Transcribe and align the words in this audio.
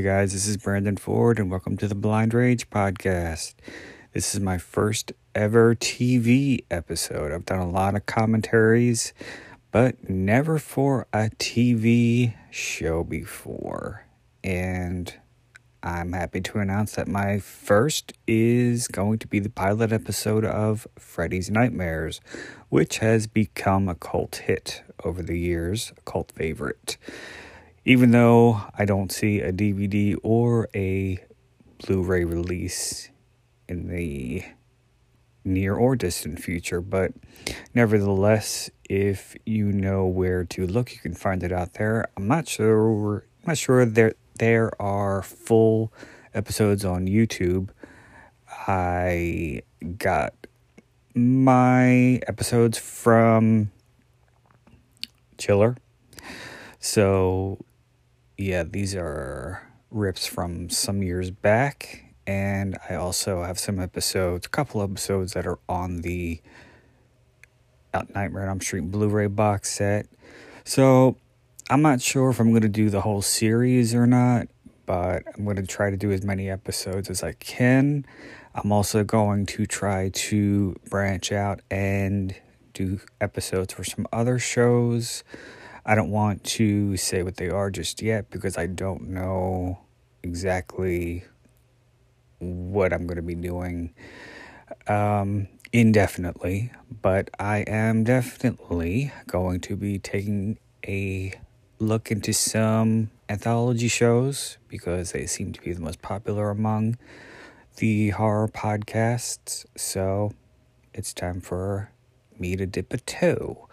Hey 0.00 0.06
guys, 0.06 0.32
this 0.32 0.46
is 0.46 0.56
Brandon 0.56 0.96
Ford, 0.96 1.38
and 1.38 1.50
welcome 1.50 1.76
to 1.76 1.86
the 1.86 1.94
Blind 1.94 2.32
Rage 2.32 2.70
podcast. 2.70 3.52
This 4.14 4.34
is 4.34 4.40
my 4.40 4.56
first 4.56 5.12
ever 5.34 5.74
TV 5.74 6.64
episode. 6.70 7.32
I've 7.32 7.44
done 7.44 7.58
a 7.58 7.68
lot 7.68 7.94
of 7.94 8.06
commentaries, 8.06 9.12
but 9.70 10.08
never 10.08 10.58
for 10.58 11.06
a 11.12 11.28
TV 11.38 12.34
show 12.50 13.04
before. 13.04 14.06
And 14.42 15.12
I'm 15.82 16.14
happy 16.14 16.40
to 16.40 16.60
announce 16.60 16.92
that 16.92 17.06
my 17.06 17.38
first 17.38 18.14
is 18.26 18.88
going 18.88 19.18
to 19.18 19.26
be 19.26 19.38
the 19.38 19.50
pilot 19.50 19.92
episode 19.92 20.46
of 20.46 20.86
Freddy's 20.98 21.50
Nightmares, 21.50 22.22
which 22.70 23.00
has 23.00 23.26
become 23.26 23.86
a 23.86 23.94
cult 23.94 24.36
hit 24.36 24.82
over 25.04 25.22
the 25.22 25.38
years, 25.38 25.92
a 25.98 26.00
cult 26.10 26.32
favorite. 26.34 26.96
Even 27.84 28.10
though 28.10 28.62
I 28.76 28.84
don't 28.84 29.10
see 29.10 29.40
a 29.40 29.52
DVD 29.52 30.16
or 30.22 30.68
a 30.74 31.18
Blu 31.78 32.02
ray 32.02 32.24
release 32.24 33.08
in 33.68 33.88
the 33.88 34.44
near 35.44 35.74
or 35.74 35.96
distant 35.96 36.40
future, 36.40 36.80
but 36.80 37.12
nevertheless, 37.74 38.70
if 38.88 39.34
you 39.46 39.72
know 39.72 40.06
where 40.06 40.44
to 40.44 40.66
look, 40.66 40.92
you 40.92 40.98
can 40.98 41.14
find 41.14 41.42
it 41.42 41.52
out 41.52 41.74
there. 41.74 42.08
I'm 42.16 42.28
not 42.28 42.48
sure. 42.48 43.24
Not 43.46 43.56
sure 43.56 43.86
there 43.86 44.14
there 44.38 44.70
are 44.80 45.22
full 45.22 45.92
episodes 46.34 46.84
on 46.84 47.06
YouTube. 47.06 47.70
I 48.66 49.62
got 49.98 50.34
my 51.14 52.20
episodes 52.26 52.78
from 52.78 53.70
Chiller. 55.38 55.76
So, 56.78 57.58
yeah, 58.40 58.62
these 58.62 58.94
are 58.94 59.62
rips 59.90 60.26
from 60.26 60.70
some 60.70 61.02
years 61.02 61.30
back. 61.30 62.04
And 62.26 62.78
I 62.88 62.94
also 62.94 63.42
have 63.42 63.58
some 63.58 63.78
episodes, 63.78 64.46
a 64.46 64.48
couple 64.48 64.82
episodes 64.82 65.34
that 65.34 65.46
are 65.46 65.58
on 65.68 66.02
the 66.02 66.40
Out 67.92 68.14
Nightmare 68.14 68.44
on 68.44 68.48
Elm 68.48 68.60
Street 68.60 68.90
Blu 68.90 69.08
ray 69.08 69.26
box 69.26 69.70
set. 69.70 70.06
So, 70.64 71.16
I'm 71.68 71.82
not 71.82 72.00
sure 72.00 72.30
if 72.30 72.40
I'm 72.40 72.50
going 72.50 72.62
to 72.62 72.68
do 72.68 72.90
the 72.90 73.02
whole 73.02 73.22
series 73.22 73.94
or 73.94 74.06
not, 74.06 74.48
but 74.86 75.22
I'm 75.34 75.44
going 75.44 75.56
to 75.56 75.66
try 75.66 75.90
to 75.90 75.96
do 75.96 76.10
as 76.10 76.24
many 76.24 76.50
episodes 76.50 77.10
as 77.10 77.22
I 77.22 77.32
can. 77.32 78.04
I'm 78.54 78.72
also 78.72 79.04
going 79.04 79.46
to 79.46 79.66
try 79.66 80.08
to 80.08 80.74
branch 80.88 81.30
out 81.30 81.60
and 81.70 82.34
do 82.72 83.00
episodes 83.20 83.74
for 83.74 83.84
some 83.84 84.06
other 84.12 84.38
shows. 84.38 85.22
I 85.84 85.94
don't 85.94 86.10
want 86.10 86.44
to 86.44 86.96
say 86.96 87.22
what 87.22 87.36
they 87.36 87.48
are 87.48 87.70
just 87.70 88.02
yet 88.02 88.30
because 88.30 88.58
I 88.58 88.66
don't 88.66 89.08
know 89.08 89.80
exactly 90.22 91.24
what 92.38 92.92
I'm 92.92 93.06
going 93.06 93.16
to 93.16 93.22
be 93.22 93.34
doing 93.34 93.94
um, 94.86 95.48
indefinitely, 95.72 96.72
but 97.02 97.30
I 97.38 97.58
am 97.58 98.04
definitely 98.04 99.12
going 99.26 99.60
to 99.60 99.76
be 99.76 99.98
taking 99.98 100.58
a 100.86 101.32
look 101.78 102.10
into 102.10 102.32
some 102.32 103.10
anthology 103.28 103.88
shows 103.88 104.58
because 104.68 105.12
they 105.12 105.26
seem 105.26 105.52
to 105.52 105.60
be 105.60 105.72
the 105.72 105.80
most 105.80 106.02
popular 106.02 106.50
among 106.50 106.98
the 107.76 108.10
horror 108.10 108.48
podcasts. 108.48 109.64
So 109.76 110.32
it's 110.92 111.14
time 111.14 111.40
for 111.40 111.90
me 112.38 112.56
to 112.56 112.66
dip 112.66 112.92
a 112.92 112.98
toe. 112.98 113.68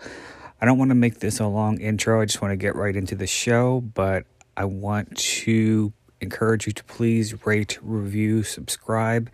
I 0.60 0.66
don't 0.66 0.78
want 0.78 0.90
to 0.90 0.96
make 0.96 1.20
this 1.20 1.40
a 1.40 1.48
long 1.48 1.80
intro. 1.80 2.22
I 2.22 2.26
just 2.26 2.42
want 2.42 2.52
to 2.52 2.58
get 2.58 2.76
right 2.76 2.94
into 2.96 3.16
the 3.16 3.28
show, 3.28 3.82
but 3.82 4.26
I 4.56 4.66
want 4.66 5.18
to 5.18 5.94
encourage 6.20 6.66
you 6.66 6.74
to 6.74 6.84
please 6.86 7.46
rate, 7.46 7.78
review, 7.82 8.42
subscribe, 8.44 9.30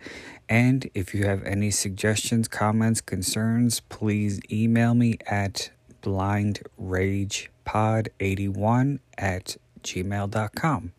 and 0.48 0.88
if 0.92 1.14
you 1.14 1.24
have 1.24 1.42
any 1.44 1.70
suggestions, 1.70 2.48
comments, 2.48 3.00
concerns, 3.00 3.80
please 3.80 4.40
email 4.52 4.92
me 4.94 5.16
at 5.26 5.70
blindragepod81 6.02 8.98
at 9.16 9.56
gmail.com. 9.82 10.92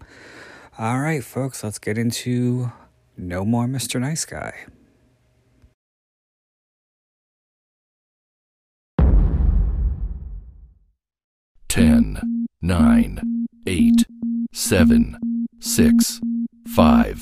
All 0.78 1.00
right, 1.00 1.24
folks, 1.24 1.64
let's 1.64 1.80
get 1.80 1.98
into 1.98 2.74
No 3.16 3.46
More 3.46 3.68
Mr. 3.68 4.02
Nice 4.02 4.26
Guy. 4.26 4.66
Ten, 11.76 12.48
nine, 12.62 13.48
eight, 13.68 14.06
seven, 14.54 15.18
six, 15.60 16.22
five, 16.74 17.22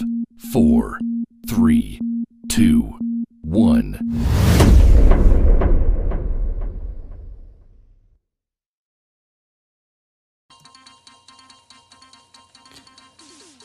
four, 0.52 1.00
three, 1.50 2.00
two, 2.50 2.94
one. 3.42 3.98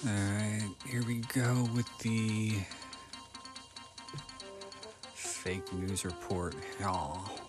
All 0.07 0.11
right, 0.11 0.71
here 0.87 1.03
we 1.07 1.19
go 1.35 1.69
with 1.77 1.87
the 1.99 2.55
fake 5.13 5.71
news 5.75 6.07
report. 6.07 6.55
Y'all. 6.81 7.48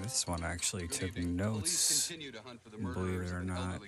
This 0.00 0.26
one 0.26 0.42
actually 0.42 0.88
took 0.88 1.16
notes, 1.18 2.10
believe 2.10 3.20
it 3.22 3.32
or 3.32 3.42
not. 3.42 3.80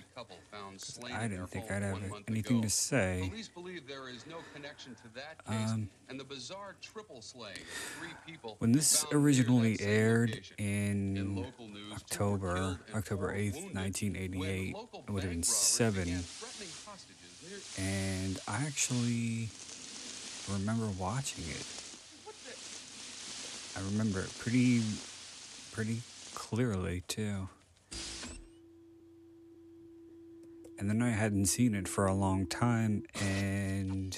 I 1.13 1.27
didn't 1.27 1.47
think 1.47 1.71
I'd 1.71 1.81
have 1.81 1.99
anything 2.27 2.61
to 2.61 2.69
say. 2.69 3.31
Um, 5.47 5.89
when 8.59 8.71
this 8.71 9.05
originally 9.11 9.77
aired 9.79 10.41
in 10.57 11.45
October, 11.93 12.79
October 12.93 13.33
8th, 13.33 13.73
1988, 13.73 14.75
it 15.07 15.11
would 15.11 15.23
have 15.23 15.31
been 15.31 15.43
seven. 15.43 16.23
And 17.77 18.39
I 18.47 18.57
actually 18.65 19.49
remember 20.51 20.87
watching 20.99 21.45
it. 21.49 21.65
I 23.77 23.81
remember 23.91 24.21
it 24.21 24.37
pretty 24.39 24.81
pretty 25.75 25.99
clearly 26.33 27.03
too. 27.09 27.49
And 30.79 30.89
then 30.89 31.01
I 31.01 31.09
hadn't 31.09 31.47
seen 31.47 31.75
it 31.75 31.85
for 31.85 32.05
a 32.05 32.13
long 32.13 32.47
time 32.47 33.03
and 33.21 34.15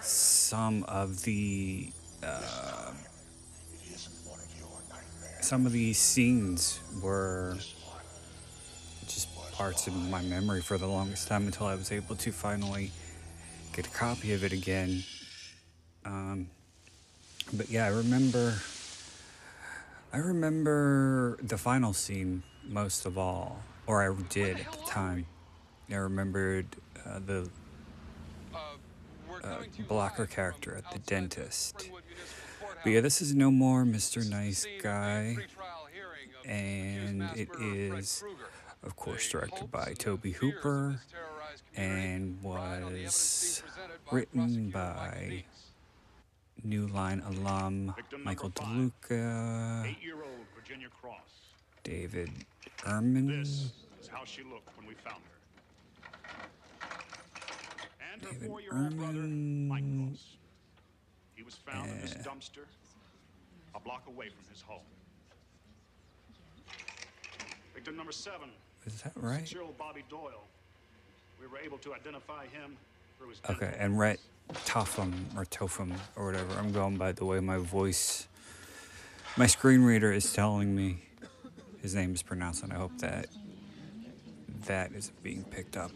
some 0.00 0.84
of 0.84 1.22
the 1.22 1.90
uh, 2.22 2.92
some 5.40 5.66
of 5.66 5.72
these 5.72 5.98
scenes 5.98 6.78
were 7.02 7.56
just 9.08 9.28
parts 9.50 9.88
of 9.88 9.96
my 9.96 10.22
memory 10.22 10.60
for 10.60 10.78
the 10.78 10.86
longest 10.86 11.26
time 11.26 11.46
until 11.46 11.66
I 11.66 11.74
was 11.74 11.90
able 11.90 12.14
to 12.14 12.30
finally 12.30 12.92
get 13.72 13.88
a 13.88 13.90
copy 13.90 14.32
of 14.32 14.44
it 14.44 14.52
again 14.52 15.02
um, 16.04 16.48
but 17.52 17.70
yeah, 17.70 17.86
I 17.86 17.88
remember. 17.88 18.54
I 20.12 20.18
remember 20.18 21.38
the 21.42 21.56
final 21.56 21.94
scene 21.94 22.42
most 22.68 23.06
of 23.06 23.16
all, 23.16 23.62
or 23.86 24.02
I 24.02 24.14
did 24.28 24.58
at 24.58 24.72
the 24.72 24.84
time. 24.86 25.26
I 25.90 25.94
remembered 25.94 26.66
uh, 27.06 27.18
the 27.24 27.48
uh, 29.42 29.56
Blocker 29.88 30.26
character 30.26 30.76
at 30.76 30.90
the 30.92 30.98
dentist. 31.00 31.90
But 32.82 32.90
yeah, 32.90 33.00
this 33.00 33.22
is 33.22 33.34
no 33.34 33.50
more 33.50 33.84
Mr. 33.84 34.28
Nice 34.28 34.66
Guy, 34.82 35.36
and 36.44 37.22
it 37.34 37.48
is, 37.60 38.24
of 38.82 38.96
course, 38.96 39.28
directed 39.28 39.70
by 39.70 39.94
Tobe 39.98 40.26
Hooper 40.26 41.00
and 41.76 42.42
was 42.42 43.62
written 44.10 44.70
by 44.70 45.44
New 46.64 46.86
Line 46.88 47.22
alum 47.26 47.94
Michael 48.22 48.50
DeLuca, 48.50 49.94
David 51.82 52.30
Ehrman, 52.84 53.70
David 58.20 58.60
Ehrman, 58.62 60.16
He 61.34 61.42
was 61.42 61.54
found 61.54 61.90
in 61.90 62.00
this 62.00 62.12
eh. 62.14 62.22
dumpster 62.22 62.66
a 63.74 63.80
block 63.80 64.04
away 64.06 64.28
from 64.28 64.44
his 64.50 64.60
home. 64.60 64.80
Victim 67.74 67.96
number 67.96 68.12
seven, 68.12 68.50
is 68.86 69.02
that 69.02 69.12
right? 69.16 69.48
Cyril 69.48 69.74
Bobby 69.78 70.04
Doyle. 70.08 70.44
We 71.40 71.46
were 71.46 71.58
able 71.58 71.78
to 71.78 71.94
identify 71.94 72.44
him 72.46 72.76
Okay, 73.50 73.74
and 73.78 73.98
Rhett 73.98 74.20
Topham 74.64 75.26
or 75.36 75.44
Topham 75.44 75.92
or 76.16 76.26
whatever. 76.26 76.54
I'm 76.58 76.72
going 76.72 76.96
by 76.96 77.12
the 77.12 77.24
way 77.24 77.40
my 77.40 77.58
voice, 77.58 78.28
my 79.36 79.46
screen 79.46 79.82
reader 79.82 80.12
is 80.12 80.32
telling 80.32 80.74
me. 80.74 81.02
his 81.80 81.94
name 81.94 82.14
is 82.14 82.22
pronounced, 82.22 82.62
and 82.62 82.72
I 82.72 82.76
hope 82.76 82.96
that 82.98 83.26
that 84.66 84.92
is 84.92 85.10
being 85.22 85.42
picked 85.44 85.76
up. 85.76 85.90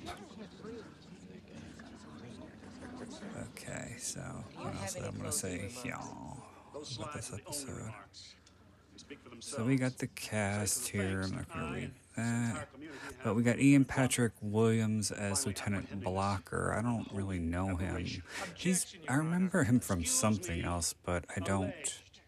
Okay, 3.52 3.94
so 3.98 4.20
what 4.56 4.74
else 4.76 4.96
I'm 4.96 5.16
gonna 5.16 5.32
say 5.32 5.68
here 5.82 5.96
Those 6.72 6.96
about 6.96 7.14
this 7.14 7.32
episode? 7.32 7.68
remarks. 7.68 8.34
They 8.94 8.95
speak 8.95 8.95
for 8.95 8.95
So 9.40 9.64
we 9.64 9.76
got 9.76 9.98
the 9.98 10.06
themselves. 10.06 10.14
cast 10.14 10.88
here. 10.88 11.22
I'm 11.22 11.34
not 11.34 11.48
gonna 11.52 11.72
read 11.74 11.90
that. 12.16 12.68
But 13.22 13.34
we 13.34 13.42
got 13.42 13.58
Ian 13.58 13.84
Patrick 13.84 14.32
Williams 14.40 15.10
as 15.10 15.46
Lieutenant 15.46 16.02
Blocker. 16.02 16.74
I 16.76 16.82
don't 16.82 17.08
really 17.12 17.38
know 17.38 17.76
him. 17.76 18.06
He's 18.54 18.96
I 19.08 19.14
remember 19.14 19.64
him 19.64 19.80
from 19.80 20.04
something 20.04 20.62
else, 20.62 20.94
but 21.04 21.24
I 21.36 21.40
don't. 21.40 21.64
Alleged 21.64 22.20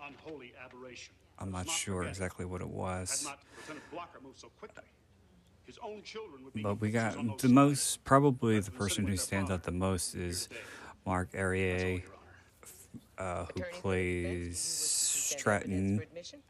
Unholy 0.00 0.52
aberration. 0.64 1.14
I'm 1.38 1.50
not 1.52 1.68
sure 1.68 2.04
exactly 2.04 2.44
what 2.44 2.60
it 2.60 2.68
was. 2.68 3.24
not 3.24 3.38
Lieutenant 3.60 3.90
Blocker 3.90 4.20
moved 4.22 4.38
so 4.38 4.48
quickly, 4.58 4.84
his 5.64 5.78
own 5.82 6.02
children 6.02 6.44
would 6.44 6.54
be 6.54 6.62
But 6.62 6.80
we 6.80 6.90
got 6.90 7.38
the 7.38 7.48
most, 7.48 8.04
probably 8.04 8.58
the 8.60 8.70
person 8.70 9.06
who 9.06 9.16
stands 9.16 9.50
out 9.50 9.62
the 9.62 9.70
most 9.70 10.14
is 10.14 10.48
Mark 11.06 11.28
That's 11.32 11.38
Herrier, 11.38 12.02
uh, 13.18 13.44
who 13.44 13.50
Attorney 13.50 13.54
for 13.54 13.60
the 13.60 13.62
defense, 13.62 13.80
plays 13.80 15.17
do 15.36 15.70
you 15.70 16.00
wish 16.14 16.30
to 16.30 16.36
present 16.36 16.40
evidence 16.40 16.40
Stratton. 16.40 16.42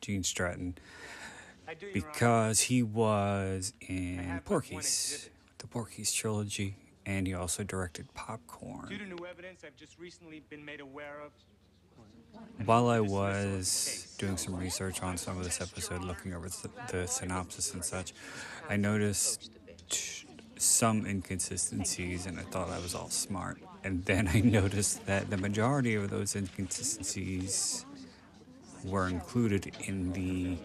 Gene 0.00 0.22
Stratton, 0.22 0.78
I 1.66 1.74
do, 1.74 1.86
Your 1.86 1.96
Honor. 1.96 2.12
because 2.12 2.60
he 2.60 2.82
was 2.82 3.72
in 3.80 4.40
Porky's, 4.44 5.30
the 5.58 5.66
Porky's 5.66 6.12
trilogy, 6.12 6.76
and 7.04 7.26
he 7.26 7.34
also 7.34 7.64
directed 7.64 8.06
Due 8.06 8.12
to 8.12 8.14
Popcorn. 8.14 8.88
new 9.08 9.26
evidence 9.26 9.62
I've 9.64 9.76
just 9.76 9.98
recently 9.98 10.40
been 10.48 10.64
made 10.64 10.80
aware 10.80 11.20
of. 11.24 11.32
While 12.66 12.88
I 12.88 13.00
was 13.00 14.14
doing 14.18 14.36
some 14.36 14.56
research 14.56 15.02
on 15.02 15.16
some 15.16 15.38
of 15.38 15.44
this 15.44 15.60
episode, 15.60 16.04
looking 16.04 16.34
over 16.34 16.48
the, 16.48 16.70
the 16.90 17.06
synopsis 17.06 17.72
and 17.72 17.84
such, 17.84 18.12
I 18.68 18.76
noticed 18.76 19.50
some 20.56 21.06
inconsistencies 21.06 22.26
and 22.26 22.38
I 22.38 22.42
thought 22.42 22.68
I 22.70 22.78
was 22.78 22.94
all 22.94 23.08
smart. 23.08 23.58
And 23.86 24.04
then 24.04 24.26
I 24.26 24.40
noticed 24.40 25.06
that 25.06 25.30
the 25.30 25.36
majority 25.36 25.94
of 25.94 26.10
those 26.10 26.34
inconsistencies 26.34 27.86
were 28.84 29.06
included 29.06 29.70
in 29.86 30.12
the 30.12 30.58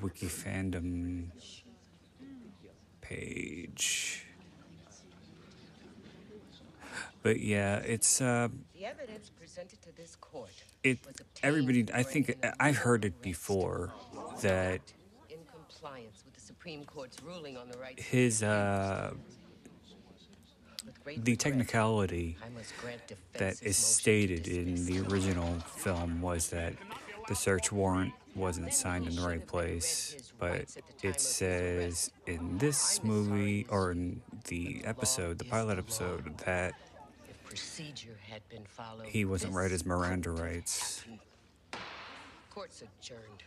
wiki 0.00 0.26
fandom 0.26 1.30
page. 3.00 4.24
But 7.24 7.40
yeah, 7.40 7.78
it's 7.78 8.20
uh 8.20 8.48
The 8.72 8.84
evidence 8.86 9.30
presented 9.30 9.82
to 9.82 9.96
this 9.96 10.14
court 10.14 10.52
it 10.84 10.98
everybody 11.42 11.86
I 11.92 12.04
think 12.04 12.36
I've 12.60 12.76
heard 12.76 13.04
it 13.04 13.20
before 13.20 13.92
that 14.42 14.80
in 15.28 15.38
compliance 15.52 16.22
with 16.24 16.34
the 16.34 16.40
Supreme 16.40 16.84
Court's 16.84 17.20
ruling 17.20 17.56
on 17.56 17.68
the 17.68 17.78
right 17.78 17.98
his 17.98 18.44
uh 18.44 19.10
speech. 19.10 19.18
With 19.18 19.18
great 19.18 19.43
the 21.18 21.36
technicality 21.36 22.36
that 23.34 23.58
his 23.58 23.62
is 23.62 23.76
stated 23.76 24.48
in 24.48 24.86
the 24.86 25.00
original 25.00 25.52
film 25.76 26.20
was 26.20 26.50
that 26.50 26.74
the 27.28 27.34
search 27.34 27.72
warrant 27.72 28.12
wasn't 28.34 28.72
signed 28.72 29.06
in 29.06 29.16
the 29.16 29.22
right 29.22 29.46
place, 29.46 30.32
but 30.38 30.64
it 31.02 31.20
says 31.20 32.10
in 32.26 32.58
this 32.58 33.02
movie 33.04 33.66
or 33.70 33.92
in 33.92 34.20
the 34.48 34.82
episode, 34.84 35.38
the 35.38 35.44
pilot 35.44 35.78
episode, 35.78 36.36
that 36.38 36.74
he 39.04 39.24
wasn't 39.24 39.52
right 39.52 39.70
as 39.70 39.86
Miranda 39.86 40.30
rights. 40.30 41.04
Court's 42.50 42.82
adjourned. 42.82 43.42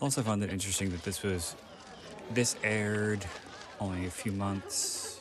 Also 0.00 0.22
found 0.22 0.42
it 0.42 0.50
interesting 0.50 0.90
that 0.90 1.02
this 1.04 1.22
was 1.22 1.54
this 2.30 2.56
aired 2.62 3.24
only 3.80 4.06
a 4.06 4.10
few 4.10 4.32
months, 4.32 5.20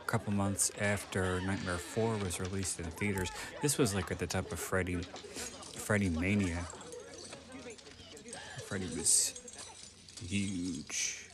a 0.00 0.06
couple 0.06 0.32
months 0.32 0.70
after 0.80 1.40
Nightmare 1.40 1.78
4 1.78 2.16
was 2.18 2.40
released 2.40 2.78
in 2.78 2.86
theaters. 2.86 3.30
This 3.62 3.78
was 3.78 3.94
like 3.94 4.10
at 4.10 4.18
the 4.18 4.26
top 4.26 4.50
of 4.52 4.58
Freddy 4.58 4.96
Freddy 4.96 6.08
Mania. 6.08 6.66
Freddy 8.66 8.86
was 8.96 9.34
huge. 10.26 11.25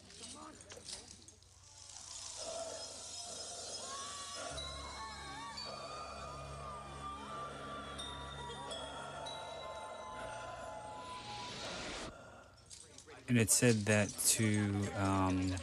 And 13.32 13.40
it 13.40 13.50
said 13.50 13.86
that 13.86 14.14
to 14.26 14.60
um, 14.98 15.54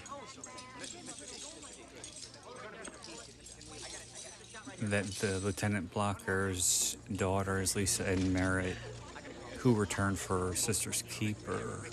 that 4.82 5.06
the 5.06 5.38
Lieutenant 5.44 5.92
Blocker's 5.92 6.98
daughter 7.16 7.62
is 7.62 7.76
Lisa 7.76 8.06
and 8.06 8.34
Merritt, 8.34 8.76
who 9.58 9.76
returned 9.76 10.18
for 10.18 10.56
Sister's 10.56 11.04
Keeper, 11.12 11.88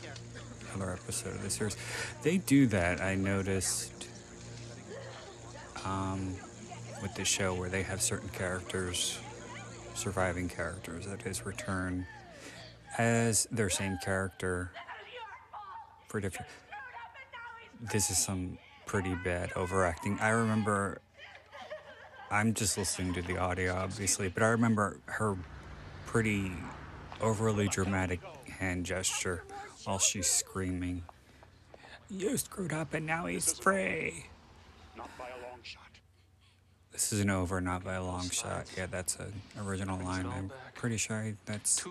another 0.74 0.92
episode 0.92 1.34
of 1.34 1.42
the 1.42 1.50
series. 1.50 1.76
They 2.22 2.38
do 2.38 2.66
that. 2.68 3.02
I 3.02 3.14
noticed 3.14 4.08
um, 5.84 6.36
with 7.02 7.14
the 7.16 7.24
show 7.26 7.52
where 7.52 7.68
they 7.68 7.82
have 7.82 8.00
certain 8.00 8.30
characters, 8.30 9.18
surviving 9.94 10.48
characters, 10.48 11.04
that 11.04 11.26
is 11.26 11.44
return 11.44 12.06
as 12.96 13.46
their 13.50 13.68
same 13.68 13.98
character 14.02 14.70
for 16.08 16.20
different. 16.20 16.50
This 17.92 18.10
is 18.10 18.18
some 18.18 18.58
pretty 18.86 19.14
bad 19.14 19.52
overacting. 19.56 20.18
I 20.20 20.30
remember. 20.30 21.00
I'm 22.30 22.54
just 22.54 22.76
listening 22.76 23.14
to 23.14 23.22
the 23.22 23.38
audio, 23.38 23.74
obviously, 23.74 24.28
but 24.28 24.42
I 24.42 24.48
remember 24.48 24.98
her 25.04 25.36
pretty 26.06 26.50
overly 27.20 27.68
dramatic 27.68 28.20
hand 28.58 28.84
gesture 28.84 29.44
while 29.84 30.00
she's 30.00 30.26
screaming. 30.26 31.04
You 32.10 32.36
screwed 32.36 32.72
up 32.72 32.94
and 32.94 33.06
now 33.06 33.26
he's 33.26 33.52
free. 33.52 34.26
Not 34.96 35.08
by 35.16 35.26
a 35.26 35.48
long 35.48 35.60
shot. 35.62 35.82
This 36.90 37.12
isn't 37.12 37.30
over, 37.30 37.60
not 37.60 37.84
by 37.84 37.94
a 37.94 38.02
long 38.02 38.28
shot. 38.30 38.66
Yeah, 38.76 38.86
that's 38.86 39.16
an 39.16 39.32
original 39.60 39.98
line. 40.04 40.26
I'm 40.26 40.50
pretty 40.74 40.96
sure 40.96 41.32
that's 41.44 41.84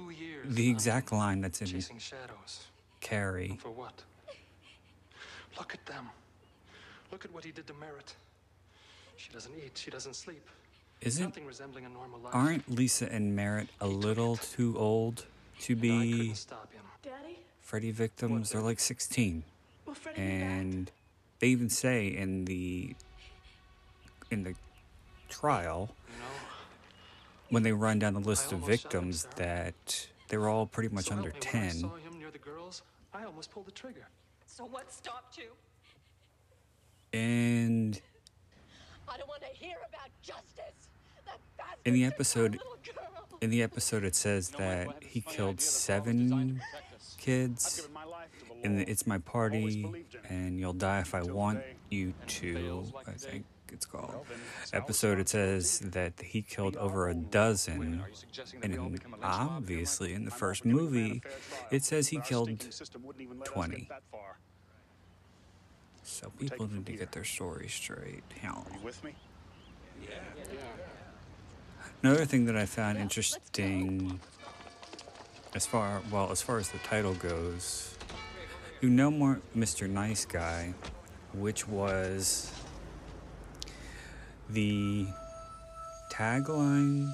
the 0.43 0.69
exact 0.69 1.13
line 1.13 1.39
that's 1.39 1.61
in. 1.61 1.81
Carrie. 3.09 3.55
For 3.61 3.69
what? 3.69 4.01
Look 5.59 5.75
at 5.75 5.85
them. 5.85 6.09
Look 7.11 7.23
at 7.23 7.31
what 7.31 7.43
he 7.43 7.51
did 7.51 7.67
to 7.67 7.73
Merritt. 7.75 8.15
She 9.15 9.31
doesn't 9.31 9.53
eat. 9.63 9.77
She 9.77 9.91
doesn't 9.91 10.15
sleep. 10.15 10.49
Isn't 11.01 11.23
Nothing 11.25 11.45
resembling 11.45 11.85
a 11.85 11.89
normal 11.89 12.19
life. 12.19 12.33
aren't 12.33 12.67
Lisa 12.69 13.11
and 13.11 13.35
Merritt 13.35 13.67
a 13.79 13.85
little 13.87 14.37
too 14.37 14.75
old 14.77 15.25
to 15.61 15.73
And 15.73 15.81
be 15.81 16.33
stop 16.33 16.73
him. 16.73 16.81
Daddy? 17.03 17.37
Freddy 17.61 17.91
victims? 17.91 18.49
They're 18.49 18.61
like 18.61 18.79
16. 18.79 19.43
Will 19.85 19.93
Freddy 19.93 20.19
be 20.19 20.27
back? 20.39 20.41
and 20.41 20.91
they 21.39 21.47
even 21.47 21.69
say 21.69 22.07
in 22.07 22.45
the 22.45 22.95
in 24.31 24.43
the 24.43 24.55
trial 25.29 25.89
You 26.07 26.13
know. 26.19 26.25
when 27.49 27.61
they 27.63 27.71
run 27.71 27.99
down 27.99 28.15
the 28.15 28.19
list 28.19 28.51
of 28.51 28.63
almost 28.63 28.81
shot 28.81 28.93
him, 28.93 29.11
victims 29.11 29.27
that 29.35 30.07
they 30.29 30.37
were 30.37 30.49
all 30.49 30.65
pretty 30.65 30.89
much 30.93 31.05
so 31.05 31.15
under 31.15 31.29
help 31.29 31.43
me, 31.45 31.51
when 31.51 31.63
I 31.67 31.71
10 31.71 31.81
I 33.25 33.27
almost 33.27 33.49
pulled 33.49 33.65
the 33.65 33.71
trigger. 33.71 34.07
So 34.45 34.65
what 34.65 34.91
stopped 34.93 35.37
you? 35.37 35.45
and 37.13 38.01
I 39.07 39.15
don't 39.17 39.27
want 39.29 39.41
to 39.41 39.47
hear 39.47 39.77
about 39.87 40.09
justice. 40.21 40.89
In 41.85 41.93
the 41.93 42.03
episode- 42.05 42.59
in 43.41 43.49
the 43.49 43.63
episode 43.63 44.03
it 44.03 44.15
says 44.15 44.49
that 44.51 45.01
he 45.01 45.21
killed 45.21 45.59
seven 45.61 46.61
kids 47.17 47.87
and 48.63 48.81
It's 48.81 49.07
My 49.07 49.17
Party 49.19 50.05
and 50.29 50.59
You'll 50.59 50.73
Die 50.73 50.99
If 50.99 51.15
I 51.15 51.21
Want 51.23 51.63
You 51.89 52.13
To, 52.27 52.91
I 53.07 53.11
think 53.13 53.45
it's 53.71 53.85
called. 53.85 54.25
Episode 54.73 55.19
it 55.19 55.29
says 55.29 55.79
that 55.79 56.13
he 56.21 56.41
killed 56.41 56.75
over 56.77 57.09
a 57.09 57.15
dozen. 57.15 58.03
And 58.61 58.73
in, 58.73 58.99
obviously, 59.23 60.13
in 60.13 60.25
the 60.25 60.31
first 60.31 60.65
movie, 60.65 61.21
it 61.71 61.83
says 61.83 62.07
he 62.07 62.19
killed 62.19 62.49
20. 63.43 63.89
So 66.03 66.31
people 66.39 66.67
need 66.67 66.85
to 66.85 66.91
get 66.93 67.11
their 67.11 67.23
story 67.23 67.67
straight. 67.67 68.23
Hell. 68.39 68.67
You 68.73 68.79
with 68.83 69.03
me? 69.03 69.15
Yeah. 70.03 70.19
Another 72.03 72.25
thing 72.25 72.45
that 72.45 72.55
I 72.55 72.65
found 72.67 72.99
interesting, 72.99 74.19
as 75.55 75.65
far 75.65 76.01
well 76.11 76.31
as 76.31 76.41
far 76.41 76.59
as 76.59 76.69
the 76.69 76.77
title 76.79 77.15
goes, 77.15 77.97
you 78.81 78.89
know 78.89 79.09
more 79.09 79.41
Mr. 79.57 79.89
Nice 79.89 80.25
Guy, 80.25 80.75
which 81.33 81.67
was 81.67 82.51
the 84.49 85.05
tagline 86.09 87.13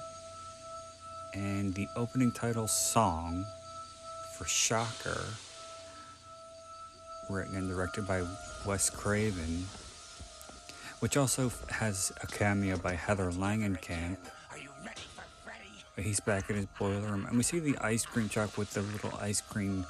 and 1.33 1.73
the 1.73 1.87
opening 1.95 2.31
title 2.31 2.67
song 2.67 3.45
for 4.37 4.45
Shocker, 4.45 5.23
written 7.29 7.55
and 7.55 7.69
directed 7.69 8.07
by 8.07 8.23
Wes 8.65 8.89
Craven, 8.89 9.65
which 10.99 11.15
also 11.15 11.51
has 11.69 12.11
a 12.21 12.27
cameo 12.27 12.77
by 12.77 12.93
Heather 12.93 13.31
Langenkamp. 13.31 14.17
He's 15.97 16.19
back 16.19 16.49
in 16.49 16.55
his 16.55 16.65
boiler 16.79 17.01
room, 17.01 17.25
and 17.27 17.37
we 17.37 17.43
see 17.43 17.59
the 17.59 17.77
ice 17.77 18.05
cream 18.05 18.27
truck 18.27 18.57
with 18.57 18.73
the 18.73 18.81
little 18.81 19.13
ice 19.19 19.41
cream 19.41 19.85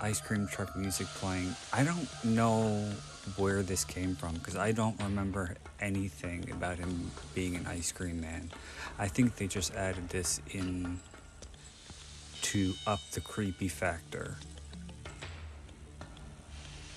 ice 0.00 0.20
cream 0.20 0.46
truck 0.46 0.74
music 0.76 1.06
playing. 1.08 1.54
I 1.72 1.84
don't 1.84 2.08
know 2.24 2.88
where 3.36 3.62
this 3.62 3.84
came 3.84 4.14
from 4.14 4.34
because 4.34 4.56
I 4.56 4.72
don't 4.72 5.00
remember 5.02 5.56
anything 5.80 6.50
about 6.50 6.78
him 6.78 7.10
being 7.34 7.56
an 7.56 7.66
ice 7.66 7.92
cream 7.92 8.20
man. 8.20 8.50
I 8.98 9.08
think 9.08 9.36
they 9.36 9.46
just 9.46 9.74
added 9.74 10.08
this 10.08 10.40
in 10.50 11.00
to 12.42 12.74
up 12.86 13.00
the 13.12 13.20
creepy 13.20 13.68
factor. 13.68 14.36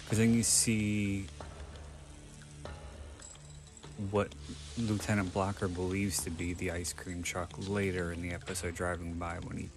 Because 0.03 0.17
then 0.17 0.33
you 0.33 0.43
see 0.43 1.25
what 4.11 4.29
Lieutenant 4.77 5.33
Blocker 5.33 5.67
believes 5.67 6.23
to 6.23 6.29
be 6.29 6.53
the 6.53 6.71
ice 6.71 6.93
cream 6.93 7.23
truck 7.23 7.51
later 7.67 8.11
in 8.11 8.21
the 8.21 8.33
episode 8.33 8.75
driving 8.75 9.13
by 9.13 9.37
when 9.43 9.57
he 9.57 9.69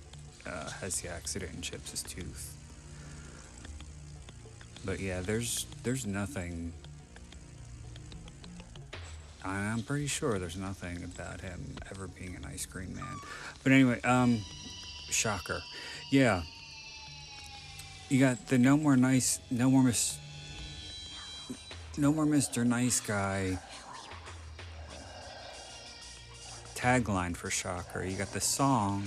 uh, 0.47 0.71
has 0.81 1.01
the 1.01 1.09
accident 1.09 1.53
and 1.53 1.63
chips 1.63 1.91
his 1.91 2.03
tooth. 2.03 2.56
But 4.87 5.01
yeah, 5.01 5.21
there's 5.21 5.67
there's 5.83 6.07
nothing. 6.07 6.73
I'm 9.45 9.83
pretty 9.83 10.07
sure 10.07 10.39
there's 10.39 10.57
nothing 10.57 11.05
about 11.05 11.41
him 11.41 11.77
ever 11.91 12.09
being 12.09 12.35
an 12.37 12.47
ice 12.47 12.67
cream 12.67 12.95
man. 12.95 13.17
But 13.63 13.73
anyway, 13.73 14.01
um, 14.03 14.41
shocker. 15.11 15.61
Yeah. 16.11 16.43
You 18.09 18.21
got 18.21 18.47
the 18.47 18.59
no 18.59 18.77
more 18.77 18.97
nice, 18.97 19.41
no 19.51 19.69
more 19.69 19.83
miss, 19.83 20.19
no 21.99 22.13
more 22.13 22.25
Mr. 22.25 22.65
Nice 22.65 23.01
Guy 23.01 23.59
tagline 26.87 27.37
for 27.37 27.51
Shocker. 27.51 28.05
You 28.05 28.17
got 28.17 28.33
the 28.33 28.41
song. 28.41 29.05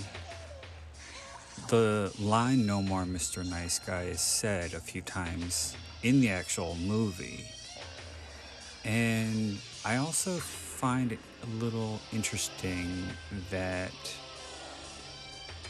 The 1.69 2.11
line 2.17 2.65
"No 2.65 2.81
more 2.81 3.03
Mr. 3.03 3.47
Nice 3.47 3.77
Guy" 3.77 4.05
is 4.05 4.21
said 4.21 4.73
a 4.73 4.79
few 4.79 5.03
times 5.03 5.75
in 6.01 6.19
the 6.19 6.31
actual 6.31 6.75
movie, 6.77 7.45
and 8.83 9.59
I 9.85 9.97
also 9.97 10.37
find 10.37 11.11
it 11.11 11.19
a 11.43 11.63
little 11.63 11.99
interesting 12.11 13.03
that 13.51 13.91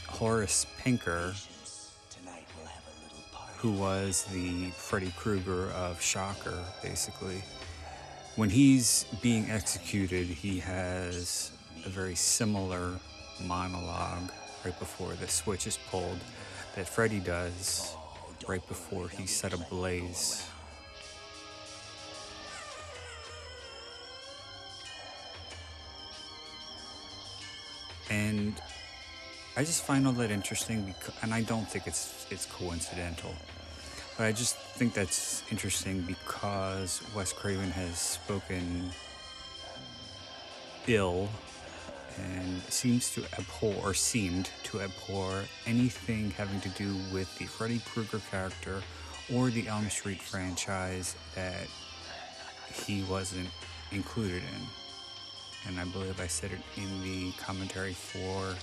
Horace 0.08 0.66
Pinker, 0.78 1.34
who 3.58 3.74
was 3.74 4.24
the 4.32 4.72
Freddy 4.72 5.14
Krueger 5.18 5.70
of 5.72 6.02
Shocker, 6.02 6.64
basically, 6.82 7.44
when 8.38 8.50
he's 8.50 9.06
being 9.22 9.52
executed, 9.52 10.28
he 10.28 10.60
has 10.60 11.52
a 11.86 11.90
very 11.90 12.16
similar 12.16 12.98
monologue 13.44 14.32
right 14.66 14.78
before 14.80 15.14
the 15.14 15.28
switch 15.28 15.68
is 15.68 15.78
pulled 15.90 16.20
that 16.76 16.88
Freddy 16.88 17.20
does 17.20 17.96
right 18.48 18.66
before 18.68 19.10
he's 19.10 19.36
set 19.36 19.54
ablaze. 19.54 20.48
And 28.10 28.60
I 29.56 29.64
just 29.64 29.84
find 29.84 30.08
all 30.08 30.14
that 30.14 30.32
interesting, 30.32 30.84
because, 30.84 31.14
and 31.22 31.34
I 31.34 31.42
don't 31.42 31.70
think 31.70 31.86
it's 31.86 32.26
it's 32.32 32.46
coincidental. 32.46 33.34
But 34.18 34.26
I 34.26 34.32
just 34.32 34.56
think 34.56 34.94
that's 34.94 35.44
interesting 35.52 36.02
because 36.02 37.02
Wes 37.16 37.32
Craven 37.34 37.72
has 37.72 38.00
spoken 38.00 38.90
ill 40.88 41.30
and 42.20 42.62
seems 42.70 43.12
to 43.14 43.24
abhor 43.38 43.74
or 43.84 43.94
seemed 43.94 44.50
to 44.64 44.82
abhor 44.82 45.44
anything 45.66 46.32
having 46.32 46.60
to 46.62 46.70
do 46.70 46.96
with 47.14 47.36
the 47.38 47.46
Freddy 47.46 47.82
Krueger 47.86 48.22
character 48.30 48.82
or 49.34 49.50
the 49.50 49.68
Elm 49.68 49.90
Street 49.90 50.22
franchise 50.22 51.16
that 51.36 51.68
he 52.86 53.04
wasn't 53.04 53.50
included 53.92 54.44
in. 54.44 55.68
And 55.68 55.80
I 55.80 55.86
believe 55.86 56.20
I 56.20 56.28
said 56.28 56.52
it 56.52 56.60
in 56.78 57.04
the 57.04 57.32
commentary 57.34 57.94
for 57.94 58.56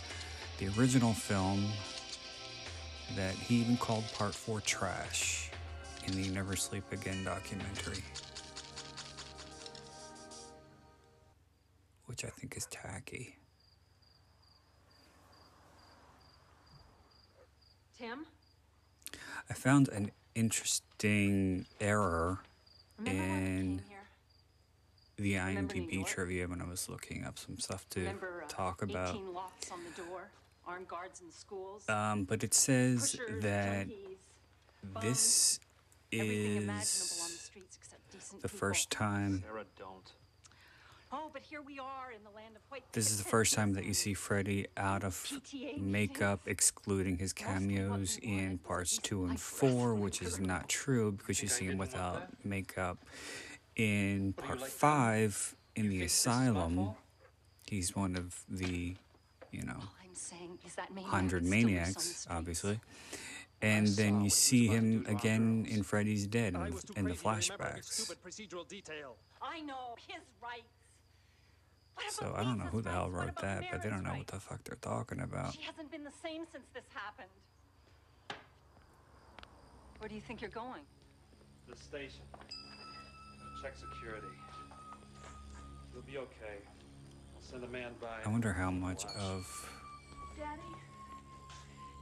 the 0.58 0.68
original 0.78 1.12
film 1.12 1.66
that 3.14 3.34
he 3.34 3.56
even 3.56 3.76
called 3.76 4.04
part 4.14 4.34
4 4.34 4.60
trash 4.62 5.50
in 6.06 6.20
the 6.20 6.28
Never 6.30 6.56
Sleep 6.56 6.84
Again 6.92 7.24
documentary. 7.24 8.02
Which 12.06 12.24
I 12.24 12.28
think 12.28 12.56
is 12.56 12.66
tacky. 12.66 13.36
Tim? 17.98 18.26
I 19.48 19.54
found 19.54 19.88
an 19.88 20.10
interesting 20.34 21.66
error 21.80 22.40
Remember 22.98 23.22
in 23.22 23.82
the 25.16 25.34
IMDb 25.34 26.04
trivia 26.04 26.46
when 26.46 26.60
I 26.60 26.66
was 26.66 26.88
looking 26.88 27.24
up 27.24 27.38
some 27.38 27.58
stuff 27.58 27.88
to 27.90 28.00
Remember, 28.00 28.42
uh, 28.44 28.48
talk 28.48 28.82
about. 28.82 29.16
locks 29.32 29.70
on 29.70 29.78
the 29.84 30.02
door, 30.02 30.30
armed 30.66 30.88
guards 30.88 31.20
in 31.20 31.30
schools, 31.32 31.88
Um, 31.88 32.24
but 32.24 32.42
it 32.44 32.52
says 32.52 33.16
pushers, 33.18 33.42
that 33.42 33.88
junkies, 33.88 35.00
this 35.00 35.60
everything 36.12 36.56
imaginable 36.56 36.72
on 36.72 36.76
the 36.76 36.84
is 36.84 37.40
streets 37.40 37.76
except 37.80 38.12
decent 38.12 38.42
the 38.42 38.48
first 38.48 38.90
time. 38.90 39.42
Sarah, 39.42 39.64
don't. 39.78 40.12
Oh, 41.12 41.30
but 41.32 41.42
here 41.42 41.62
we 41.62 41.78
are 41.78 42.10
in 42.14 42.22
the 42.24 42.30
land 42.30 42.56
of 42.56 42.62
white 42.68 42.82
This 42.92 43.10
is 43.10 43.18
the 43.18 43.28
first 43.28 43.54
time 43.54 43.74
that 43.74 43.84
you 43.84 43.94
see 43.94 44.12
Freddy 44.12 44.66
out 44.76 45.04
of 45.04 45.24
makeup, 45.78 46.40
excluding 46.46 47.18
his 47.18 47.32
cameos 47.32 48.18
in 48.22 48.58
parts 48.58 48.98
two 48.98 49.24
and 49.24 49.38
four, 49.40 49.94
which 49.94 50.20
is 50.20 50.40
not 50.40 50.68
true 50.68 51.12
because 51.12 51.42
you 51.42 51.48
see 51.48 51.66
him 51.66 51.78
without 51.78 52.28
makeup. 52.44 52.98
In 53.76 54.34
What 54.36 54.46
do 54.46 54.52
you 54.52 54.58
part 54.58 54.68
five, 54.68 55.54
in 55.76 55.88
the 55.88 55.98
think 55.98 56.02
this 56.02 56.18
is 56.20 56.26
my 56.26 56.32
asylum, 56.32 56.94
he's 57.70 57.94
one 57.94 58.16
of 58.16 58.42
the, 58.48 58.96
you 59.52 59.62
know, 59.62 59.76
All 59.76 59.94
I'm 60.02 60.14
saying 60.14 60.58
is 60.66 60.74
that 60.74 60.92
maniac 60.92 61.10
hundred 61.10 61.44
is 61.44 61.48
still 61.48 61.60
loose 61.60 61.66
on 61.66 61.66
the 61.66 61.72
maniacs, 61.72 62.26
obviously. 62.30 62.80
And 63.62 63.86
then 63.88 64.22
you 64.22 64.30
see 64.30 64.66
him 64.66 64.98
do 64.98 65.04
to 65.04 65.10
our 65.12 65.16
again 65.18 65.66
in 65.70 65.82
Freddy's 65.82 66.26
Dead 66.26 66.56
I 66.56 66.66
in, 66.66 66.74
was 66.74 66.84
in 66.96 67.04
the 67.04 67.14
crazy 67.14 67.22
to 67.22 67.28
remember 67.28 67.38
each 67.38 67.50
flashbacks. 67.50 67.84
stupid 67.84 68.22
procedural 68.22 68.68
detail. 68.68 69.16
I 69.40 69.60
know 69.60 69.94
his 70.08 70.22
rights. 70.42 70.85
What 71.96 72.12
So 72.12 72.34
I 72.36 72.42
don't 72.42 72.58
know 72.58 72.66
who 72.66 72.82
the 72.82 72.90
hell 72.90 73.10
wrote 73.10 73.36
that, 73.40 73.64
but 73.70 73.82
they 73.82 73.88
don't 73.88 74.02
Mary's 74.02 74.12
know 74.12 74.18
what 74.18 74.26
the 74.26 74.40
fuck 74.40 74.62
they're 74.64 74.76
talking 74.80 75.20
about. 75.20 75.54
She 75.54 75.62
hasn't 75.62 75.90
been 75.90 76.04
the 76.04 76.12
same 76.22 76.42
since 76.52 76.66
this 76.74 76.84
happened. 76.94 77.28
Where 79.98 80.08
do 80.08 80.14
you 80.14 80.20
think 80.20 80.42
you're 80.42 80.50
going? 80.50 80.82
The 81.68 81.76
station. 81.76 82.20
Check 83.62 83.74
security. 83.76 84.26
You'll 85.92 86.02
be 86.02 86.18
okay. 86.18 86.58
I'll 87.34 87.42
send 87.42 87.64
a 87.64 87.68
man 87.68 87.92
by. 88.00 88.18
I 88.24 88.28
wonder 88.28 88.52
how 88.52 88.70
much 88.70 89.04
Watch. 89.06 89.16
of 89.16 89.70
Daddy, 90.38 90.60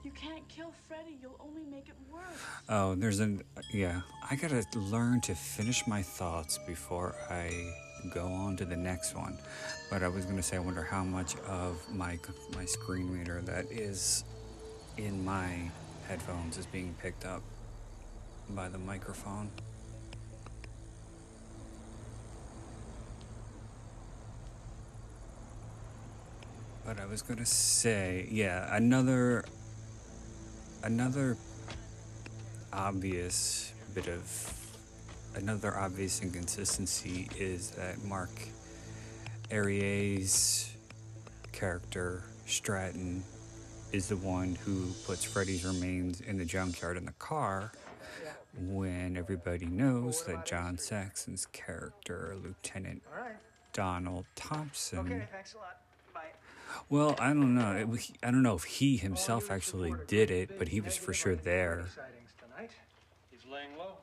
you 0.02 0.10
can't 0.10 0.46
kill 0.48 0.72
Freddy. 0.88 1.16
You'll 1.22 1.38
only 1.40 1.62
make 1.70 1.88
it 1.88 1.94
worse. 2.12 2.24
Oh, 2.68 2.96
there's 2.96 3.20
an 3.20 3.42
yeah. 3.72 4.00
I 4.28 4.34
gotta 4.34 4.64
learn 4.74 5.20
to 5.22 5.34
finish 5.36 5.86
my 5.86 6.02
thoughts 6.02 6.58
before 6.66 7.14
I 7.30 7.72
go 8.10 8.26
on 8.26 8.56
to 8.56 8.64
the 8.64 8.76
next 8.76 9.14
one. 9.14 9.38
But 9.90 10.02
I 10.02 10.08
was 10.08 10.24
gonna 10.24 10.42
say, 10.42 10.56
I 10.56 10.60
wonder 10.60 10.82
how 10.82 11.04
much 11.04 11.36
of 11.48 11.76
my 11.94 12.18
my 12.54 12.64
screen 12.64 13.10
reader 13.10 13.40
that 13.42 13.66
is 13.70 14.24
in 14.96 15.24
my 15.24 15.70
headphones 16.08 16.58
is 16.58 16.66
being 16.66 16.94
picked 17.00 17.24
up 17.24 17.42
by 18.50 18.68
the 18.68 18.78
microphone. 18.78 19.50
But 26.84 27.00
I 27.00 27.06
was 27.06 27.22
gonna 27.22 27.46
say, 27.46 28.28
yeah, 28.30 28.74
another 28.76 29.44
another 30.82 31.36
obvious 32.72 33.72
bit 33.94 34.08
of 34.08 34.63
another 35.34 35.76
obvious 35.76 36.22
inconsistency 36.22 37.28
is 37.38 37.70
that 37.72 38.02
Mark 38.04 38.30
Herrier's 39.50 40.72
character 41.52 42.22
Stratton 42.46 43.22
is 43.92 44.08
the 44.08 44.16
one 44.16 44.56
who 44.64 44.86
puts 45.06 45.24
Freddy's 45.24 45.64
remains 45.64 46.20
in 46.20 46.38
the 46.38 46.44
junkyard 46.44 46.96
in 46.96 47.04
the 47.06 47.12
car 47.12 47.72
when 48.68 49.16
everybody 49.16 49.66
knows 49.66 50.24
that 50.24 50.46
John 50.46 50.78
Saxon's 50.78 51.46
character, 51.46 52.36
Lieutenant 52.42 53.02
Donald 53.72 54.26
Thompson, 54.36 54.98
Okay, 55.00 55.22
thanks 55.32 55.54
a 55.54 55.58
lot. 55.58 55.78
Bye. 56.12 56.20
Well, 56.88 57.16
I 57.18 57.28
don't 57.28 57.54
know. 57.56 57.76
It, 57.76 57.88
was- 57.88 58.12
I 58.22 58.30
don't 58.30 58.42
know 58.42 58.54
if 58.54 58.64
he 58.64 58.96
himself 58.96 59.50
actually 59.50 59.94
did 60.06 60.30
it, 60.30 60.56
but 60.58 60.68
he 60.68 60.80
was 60.80 60.96
for 60.96 61.12
sure 61.12 61.34
there. 61.34 61.86
Sightings 61.94 62.30
tonight. 62.40 62.70
He's 63.32 63.40
laying 63.50 63.76
low. 63.76 63.98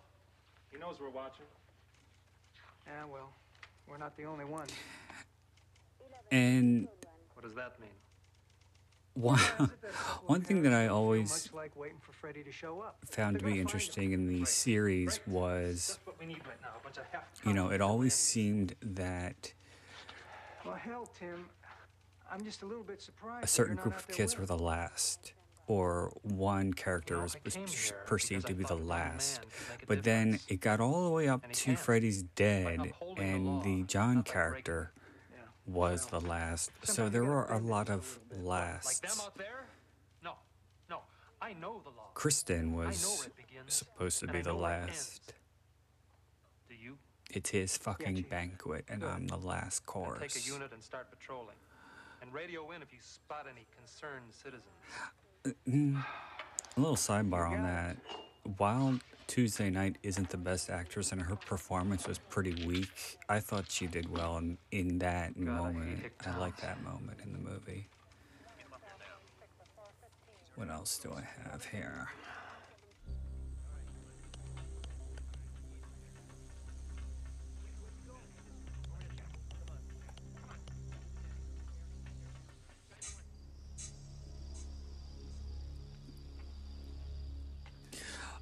He 0.81 0.87
knows 0.87 0.99
we're 0.99 1.09
watching. 1.09 1.45
Yeah, 2.87 3.05
well, 3.11 3.29
we're 3.87 3.99
not 3.99 4.17
the 4.17 4.23
only 4.23 4.45
ones. 4.45 4.71
And 6.31 6.87
What 7.35 7.43
does 7.43 7.53
that 7.53 7.79
mean? 7.79 7.89
one, 9.13 9.37
one 10.25 10.41
thing 10.41 10.63
that 10.63 10.73
I 10.73 10.87
always 10.87 11.29
Much 11.29 11.53
like 11.53 11.75
waiting 11.75 11.99
for 12.01 12.13
Freddy 12.13 12.41
to 12.43 12.51
show 12.51 12.79
up. 12.79 12.97
found 13.05 13.37
to 13.37 13.45
be 13.45 13.59
interesting 13.59 14.13
in 14.13 14.25
the 14.25 14.43
series 14.45 15.19
was, 15.27 15.87
Just 15.87 15.99
what 16.07 16.19
we 16.19 16.25
need 16.25 16.39
right 16.47 16.59
now. 16.63 16.69
A 16.79 16.83
bunch 16.83 16.97
of 16.97 17.03
half. 17.11 17.25
you 17.45 17.53
know, 17.53 17.69
it 17.69 17.81
always 17.81 18.15
seemed 18.15 18.73
that 18.81 19.53
Well, 20.65 20.73
hell, 20.73 21.07
Tim. 21.19 21.45
I'm 22.31 22.43
just 22.43 22.63
a 22.63 22.65
little 22.65 22.83
bit 22.83 23.03
surprised. 23.03 23.43
a 23.43 23.47
certain 23.47 23.75
group 23.75 23.97
of 23.97 24.07
kids 24.07 24.35
were 24.35 24.47
the 24.47 24.57
last, 24.57 25.33
or 25.67 26.11
one 26.23 26.73
character 26.73 27.21
was, 27.21 27.35
I 27.35 27.39
was 27.43 27.55
came 27.55 27.67
here 27.67 27.95
perceived 28.05 28.47
to 28.47 28.53
be 28.53 28.63
the 28.63 28.69
thought 28.69 28.79
one 28.79 28.87
man 28.87 29.07
last. 29.09 29.41
could 29.41 29.49
make 29.69 29.83
a 29.83 29.85
But 29.87 30.03
then 30.03 30.39
it 30.47 30.59
got 30.59 30.79
all 30.79 31.05
the 31.05 31.11
way 31.11 31.27
up 31.27 31.51
to. 31.51 31.75
Freddy's 31.75 32.23
dead, 32.23 32.93
and 33.17 33.63
the 33.63 33.83
John 33.83 34.23
character 34.23 34.91
was 35.65 36.07
the 36.07 36.19
last. 36.19 36.71
So 36.83 37.09
there 37.09 37.23
were 37.23 37.45
a 37.45 37.59
lot 37.59 37.89
of 37.89 38.19
little. 38.31 38.43
Like 38.43 38.45
them 38.45 38.47
lasts. 38.47 39.21
out 39.21 39.37
there? 39.37 39.65
No, 40.23 40.33
no. 40.89 40.99
I 41.41 41.53
know 41.53 41.81
the 41.83 41.89
law. 41.89 42.09
Kristen 42.13 42.73
was 42.75 43.05
where 43.05 43.27
it 43.27 43.35
begins, 43.35 43.73
supposed 43.73 44.19
to 44.19 44.27
be 44.27 44.41
the 44.41 44.49
know 44.49 44.57
where 44.57 44.83
it 44.83 44.87
last. 44.87 45.33
Do 46.69 46.75
you? 46.75 46.97
It's 47.29 47.49
his 47.49 47.77
fucking 47.77 48.25
banquet, 48.29 48.85
and 48.89 49.03
I'm 49.03 49.27
the 49.27 49.37
last 49.37 49.85
Then. 49.85 50.19
Take 50.19 50.35
a 50.35 50.47
unit 50.47 50.71
and 50.73 50.83
start 50.83 51.09
patrolling. 51.11 51.55
And 52.21 52.31
radio 52.33 52.69
in 52.71 52.81
if 52.81 52.91
you 52.93 52.99
spot 53.01 53.47
any 53.49 53.65
concerned 53.75 54.25
citizens. 54.31 54.63
Mm-hmm. 55.45 55.97
A 56.77 56.79
little 56.79 56.95
sidebar 56.95 57.49
on 57.49 57.63
that. 57.63 57.97
While 58.57 58.99
Tuesday 59.27 59.69
Knight 59.69 59.97
isn't 60.03 60.29
the 60.29 60.37
best 60.37 60.69
actress 60.69 61.11
and 61.11 61.21
her 61.21 61.35
performance 61.35 62.07
was 62.07 62.17
pretty 62.17 62.65
weak, 62.65 63.17
I 63.27 63.39
thought 63.39 63.65
she 63.69 63.87
did 63.87 64.09
well 64.09 64.37
in, 64.37 64.57
in 64.71 64.99
that 64.99 65.37
moment. 65.37 66.03
I 66.25 66.37
like 66.37 66.57
that 66.61 66.83
moment 66.83 67.19
in 67.23 67.33
the 67.33 67.39
movie. 67.39 67.87
What 70.55 70.69
else 70.69 70.99
do 70.99 71.13
I 71.13 71.23
have 71.49 71.65
here? 71.65 72.09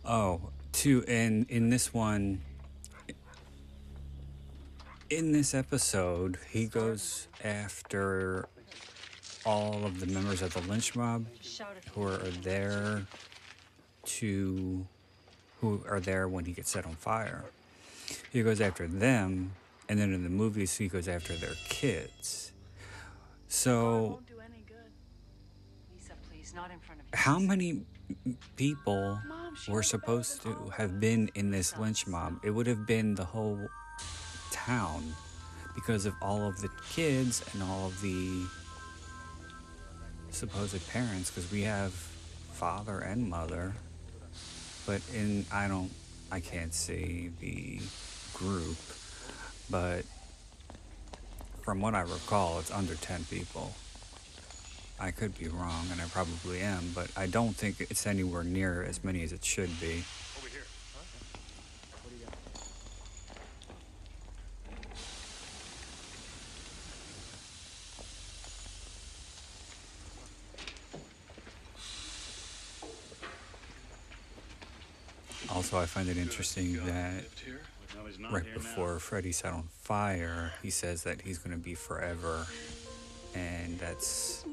Oh, 0.10 0.42
two 0.72 1.04
and 1.08 1.48
in 1.52 1.70
this 1.70 1.94
one 1.94 2.42
in 5.12 5.32
this 5.32 5.54
episode, 5.54 6.40
he 6.50 6.66
goes 6.66 7.28
after 7.44 8.48
all 9.46 9.86
of 9.86 10.00
the 10.00 10.08
members 10.08 10.42
of 10.42 10.52
the 10.56 10.62
lynch 10.62 10.96
mob 10.96 11.28
who 11.94 12.08
are 12.08 12.18
there 12.42 13.06
to 14.06 14.84
who 15.62 15.84
are 15.88 16.00
there 16.00 16.28
when 16.28 16.44
he 16.46 16.54
gets 16.54 16.72
set 16.72 16.88
on 16.88 16.94
fire. 16.94 17.46
He 18.32 18.42
goes 18.42 18.62
after 18.62 18.88
them, 18.88 19.52
and 19.88 20.00
then 20.00 20.12
in 20.12 20.24
the 20.24 20.30
movies 20.30 20.76
he 20.76 20.88
goes 20.88 21.08
after 21.08 21.34
their 21.36 21.54
kids. 21.68 22.52
So 23.48 24.02
Won't 24.02 24.26
do 24.26 24.40
any 24.40 24.64
good. 24.68 24.78
Lisa, 25.94 26.14
please, 26.32 26.52
not 26.56 26.72
in 26.72 26.80
front 26.80 27.02
of 27.02 27.06
you. 27.06 27.12
how 27.14 27.38
many 27.38 27.84
people 28.56 29.20
were 29.68 29.84
supposed 29.84 30.42
to 30.44 30.72
have 30.76 31.00
been 31.00 31.30
in 31.36 31.52
this 31.52 31.78
lynch 31.78 32.08
mob? 32.08 32.40
It 32.44 32.52
would 32.52 32.68
have 32.68 32.86
been 32.86 33.16
the 33.16 33.26
whole 33.26 33.68
town 34.52 35.14
because 35.76 36.06
of 36.06 36.14
all 36.22 36.48
of 36.48 36.62
the 36.62 36.70
kids 36.92 37.44
and 37.54 37.64
all 37.64 37.88
of 37.88 38.02
the 38.02 38.44
supposed 40.32 40.88
parents 40.90 41.32
because 41.32 41.52
we 41.52 41.62
have 41.62 41.92
father 42.54 43.00
and 43.00 43.30
mother 43.30 43.74
but 44.86 45.02
in 45.14 45.46
i 45.52 45.68
don't 45.68 45.92
i 46.32 46.40
can't 46.40 46.74
see 46.74 47.32
the 47.40 47.80
group 48.34 48.78
but 49.70 50.04
from 51.62 51.82
what 51.82 51.96
i 51.96 52.02
recall 52.02 52.60
it's 52.60 52.72
under 52.72 52.96
10 52.96 53.24
people 53.26 53.74
i 55.00 55.12
could 55.12 55.38
be 55.38 55.48
wrong 55.48 55.86
and 55.92 56.02
i 56.02 56.06
probably 56.06 56.60
am 56.60 56.92
but 56.94 57.10
i 57.16 57.26
don't 57.26 57.56
think 57.56 57.80
it's 57.80 58.06
anywhere 58.06 58.44
near 58.44 58.84
as 58.84 59.04
many 59.04 59.24
as 59.24 59.32
it 59.32 59.44
should 59.44 59.70
be 59.80 60.04
Over 60.38 60.50
here. 60.50 60.64
also 75.56 75.78
i 75.78 75.86
find 75.86 76.10
it 76.10 76.18
interesting 76.18 76.74
that 76.86 77.16
lived 77.16 77.40
here. 77.40 77.62
No, 77.96 78.06
he's 78.06 78.20
not 78.20 78.32
right 78.32 78.44
here 78.44 78.54
now. 78.54 78.58
before 78.60 79.00
Freddy 79.00 79.32
set 79.32 79.54
on 79.54 79.64
fire, 79.82 80.54
he 80.62 80.70
says 80.70 81.04
that 81.04 81.22
he's 81.22 81.38
going 81.38 81.56
to 81.56 81.62
be 81.62 81.74
forever. 81.76 82.46
And 83.36 83.78
that's, 83.80 84.44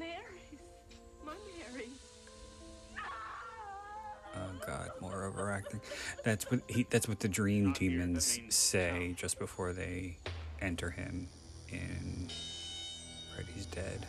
god, 4.67 4.91
more 4.99 5.23
overacting. 5.23 5.79
That's 6.23 6.51
what 6.51 6.59
he, 6.67 6.85
that's 6.89 7.07
what 7.07 7.21
the 7.21 7.29
dream 7.29 7.71
demons 7.71 8.39
say 8.49 9.13
just 9.15 9.39
before 9.39 9.71
they 9.71 10.17
enter 10.61 10.89
him 10.89 11.29
in 11.69 12.29
Freddy's 13.33 13.65
Dead. 13.67 14.05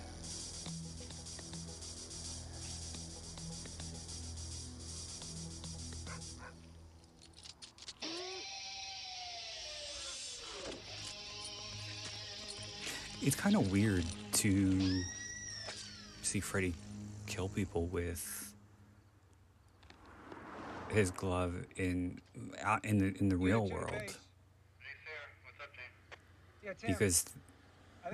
It's 13.20 13.36
kind 13.36 13.56
of 13.56 13.70
weird 13.70 14.04
to 14.32 15.02
see 16.22 16.40
Freddy 16.40 16.74
kill 17.26 17.48
people 17.48 17.86
with 17.86 18.47
his 20.90 21.10
glove 21.10 21.54
in 21.76 22.20
out 22.62 22.84
in 22.84 22.98
the 22.98 23.14
in 23.18 23.28
the 23.28 23.36
real 23.36 23.68
world 23.68 24.16
Yeah, 26.62 26.72
Tim, 26.74 26.90
because 26.90 27.24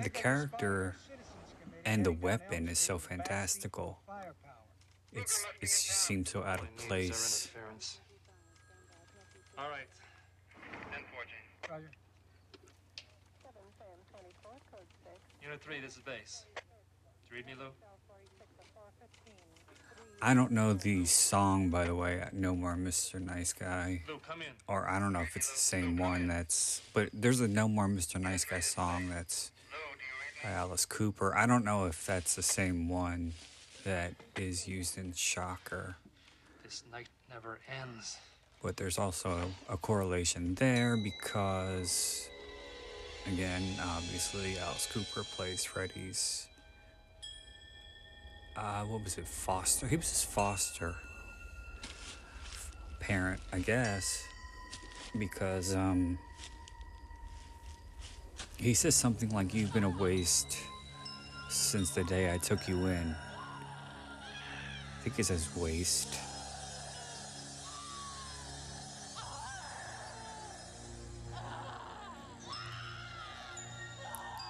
the 0.03 0.09
character 0.09 0.95
Inspired 0.97 1.19
Citizens 1.19 1.53
Committee 1.63 1.81
and 1.85 2.05
the 2.05 2.09
heading 2.11 2.21
down 2.21 2.31
Elm 2.31 2.39
weapon 2.39 2.67
is 2.69 2.79
so 2.79 2.97
fantastical. 2.97 3.99
It's 5.13 5.45
it 5.61 5.67
just 5.67 6.01
seems 6.05 6.29
so 6.29 6.43
out 6.43 6.59
of 6.59 6.67
he 6.67 6.71
needs 6.71 6.83
is 6.83 6.87
place. 6.87 7.49
our 7.55 7.61
interference. 7.61 7.99
All 9.57 9.69
right. 9.69 9.87
Roger. 11.69 11.89
Unit 15.41 15.61
3, 15.61 15.79
this 15.79 15.95
is 15.95 16.01
base. 16.01 16.45
Did 16.55 16.63
you 17.29 17.35
read 17.37 17.45
me, 17.45 17.53
Lou? 17.57 17.69
I 20.21 20.33
don't 20.33 20.51
know 20.51 20.73
the 20.73 21.05
song 21.05 21.69
by 21.69 21.85
the 21.85 21.95
way. 21.95 22.23
No 22.33 22.55
more 22.55 22.75
Mr. 22.75 23.19
Nice 23.21 23.53
Guy. 23.53 24.01
Lou, 24.07 24.17
come 24.27 24.41
in. 24.41 24.47
or 24.67 24.87
I 24.89 24.99
don't 24.99 25.13
know 25.13 25.21
if 25.21 25.35
it's 25.35 25.51
the 25.51 25.57
same 25.57 25.97
one 25.97 26.27
that's 26.27 26.81
but 26.93 27.09
there's 27.13 27.41
a 27.41 27.47
No 27.47 27.67
More 27.67 27.87
Mr. 27.87 28.19
Nice 28.19 28.45
Guy 28.45 28.59
song 28.59 29.09
that's 29.09 29.51
by 30.43 30.49
Alice 30.51 30.85
Cooper. 30.85 31.35
I 31.35 31.45
don't 31.45 31.65
know 31.65 31.85
if 31.85 32.05
that's 32.05 32.35
the 32.35 32.41
same 32.43 32.87
one 32.89 33.33
that 33.83 34.13
is 34.35 34.67
used 34.67 34.97
in 34.97 35.13
Shocker, 35.13 35.95
This 36.63 36.83
night 36.91 37.07
never 37.29 37.59
ends. 37.81 38.17
but 38.63 38.77
there's 38.77 38.97
also 38.97 39.51
a 39.69 39.77
correlation 39.77 40.55
there 40.55 40.97
because 40.97 42.27
again, 43.27 43.63
obviously 43.83 44.57
Alice 44.57 44.87
Cooper 44.91 45.23
plays 45.35 45.63
Freddy's 45.63 46.47
uh 48.57 48.83
what 48.83 49.03
was 49.03 49.17
it, 49.17 49.27
foster? 49.27 49.87
He 49.87 49.95
was 49.97 50.09
his 50.09 50.23
foster 50.23 50.95
parent, 52.99 53.41
I 53.51 53.59
guess. 53.59 54.23
Because 55.17 55.75
um 55.75 56.17
he 58.57 58.73
says 58.73 58.95
something 58.95 59.29
like 59.29 59.53
you've 59.53 59.73
been 59.73 59.83
a 59.83 59.89
waste 59.89 60.57
since 61.49 61.91
the 61.91 62.03
day 62.05 62.33
I 62.33 62.37
took 62.37 62.67
you 62.67 62.77
in. 62.87 63.15
I 63.15 65.03
think 65.03 65.17
he 65.17 65.23
says 65.23 65.47
waste. 65.55 66.17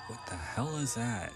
What 0.07 0.19
the 0.29 0.35
hell 0.35 0.77
is 0.77 0.93
that? 0.95 1.33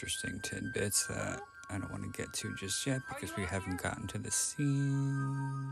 Interesting 0.00 0.40
tidbits 0.40 1.08
that 1.08 1.42
I 1.68 1.76
don't 1.76 1.90
want 1.90 2.04
to 2.04 2.22
get 2.22 2.32
to 2.32 2.54
just 2.56 2.86
yet 2.86 3.02
because 3.10 3.36
we 3.36 3.44
haven't 3.44 3.82
gotten 3.82 4.06
to 4.06 4.18
the 4.18 4.30
scene. 4.30 5.70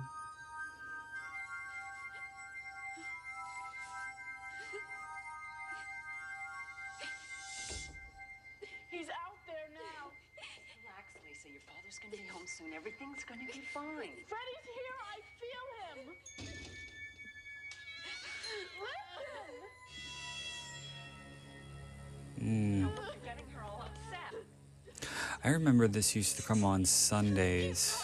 This 25.98 26.14
used 26.14 26.36
to 26.36 26.42
come 26.42 26.62
on 26.62 26.84
Sundays. 26.84 27.98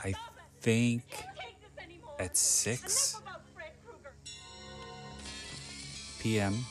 I 0.00 0.12
think 0.60 1.04
at 2.18 2.36
6 2.36 3.22
p.m. 6.18 6.64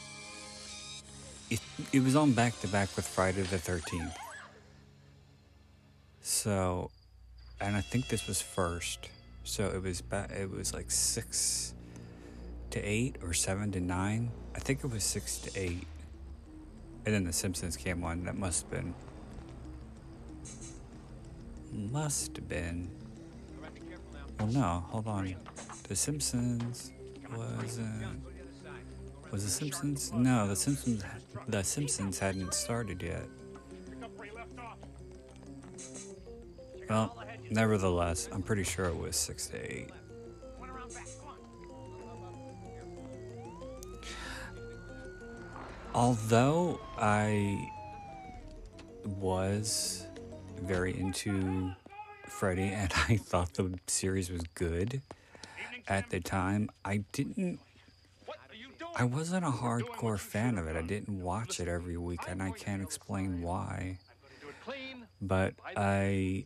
It, 1.50 1.62
it 1.94 2.04
was 2.04 2.18
on 2.18 2.34
back 2.34 2.60
to 2.60 2.68
back 2.68 2.94
with 2.98 3.08
Friday 3.08 3.44
the 3.44 3.56
13th. 3.56 4.14
So, 6.24 6.92
and 7.62 7.78
I 7.78 7.80
think 7.80 8.10
this 8.10 8.28
was 8.28 8.42
first. 8.42 9.08
So 9.46 9.70
it 9.70 9.82
was 9.82 10.02
ba- 10.02 10.28
it 10.38 10.52
was 10.52 10.74
like 10.74 10.92
6 10.92 11.74
to 12.72 12.82
8 12.82 13.16
or 13.24 13.34
7 13.34 13.72
to 13.72 13.80
9. 13.80 14.32
I 14.54 14.60
think 14.60 14.84
it 14.84 14.92
was 14.92 15.06
6 15.06 15.38
to 15.38 15.58
8. 15.58 15.88
And 17.06 17.16
then 17.16 17.24
The 17.24 17.32
Simpsons 17.32 17.78
came 17.78 18.04
on. 18.04 18.26
That 18.26 18.36
must 18.36 18.64
have 18.64 18.72
been. 18.72 18.94
Must 21.92 22.36
have 22.36 22.48
been. 22.48 22.90
Well, 24.40 24.48
no, 24.50 24.86
hold 24.90 25.08
on. 25.08 25.36
The 25.88 25.96
Simpsons 25.96 26.92
wasn't. 27.36 28.22
Was 29.32 29.44
The 29.44 29.50
Simpsons? 29.50 30.12
No, 30.14 30.48
The 30.48 30.56
Simpsons. 30.56 31.04
The 31.48 31.64
Simpsons 31.64 32.20
hadn't 32.20 32.54
started 32.54 33.02
yet. 33.02 33.26
Well, 36.90 37.18
nevertheless, 37.50 38.30
I'm 38.32 38.44
pretty 38.44 38.64
sure 38.64 38.86
it 38.86 38.98
was 38.98 39.16
six 39.16 39.48
to 39.48 39.58
eight. 39.58 39.90
Although 45.94 46.80
I 46.98 47.68
was 49.06 50.06
very 50.62 51.00
into 51.00 51.72
Freddy 52.40 52.70
and 52.70 52.90
I 53.10 53.18
thought 53.18 53.56
the 53.56 53.78
series 53.88 54.32
was 54.32 54.44
good 54.56 55.02
at 55.90 56.10
the 56.10 56.22
time, 56.22 56.70
I 56.86 57.04
didn't. 57.12 57.60
I 58.96 59.04
wasn't 59.04 59.46
a 59.46 59.50
hardcore 59.50 60.18
fan 60.18 60.58
of 60.58 60.66
it. 60.68 60.78
I 60.78 60.82
didn't 60.82 61.22
watch 61.22 61.60
it 61.60 61.68
every 61.68 61.98
week, 61.98 62.22
and 62.30 62.42
I 62.42 62.52
can't 62.52 62.82
explain 62.82 63.42
why. 63.42 63.98
But 65.22 65.56
I 65.76 66.46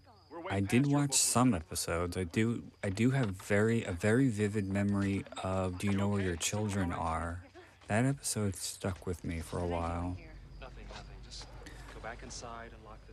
I 0.50 0.62
did 0.62 0.88
watch 0.88 1.14
some 1.14 1.54
episodes. 1.54 2.18
I 2.18 2.24
do 2.24 2.64
I 2.84 2.90
do 2.90 3.12
have 3.12 3.30
very 3.30 3.84
a 3.84 3.92
very 3.92 4.30
vivid 4.30 4.68
memory 4.68 5.26
of 5.44 5.78
Do 5.78 5.88
You 5.88 5.94
Know 5.94 6.08
Where 6.08 6.22
Your 6.22 6.38
Children 6.38 6.92
Are? 6.92 7.44
That 7.88 8.06
episode 8.06 8.56
stuck 8.56 9.06
with 9.06 9.24
me 9.24 9.42
for 9.42 9.60
a 9.60 9.68
while. 9.68 10.18
Nothing, 10.60 10.86
nothing. 10.90 11.18
Just 11.26 11.46
go 11.94 12.00
back 12.02 12.24
inside 12.24 12.72
and 12.74 12.84
lock 12.84 13.00
the 13.06 13.13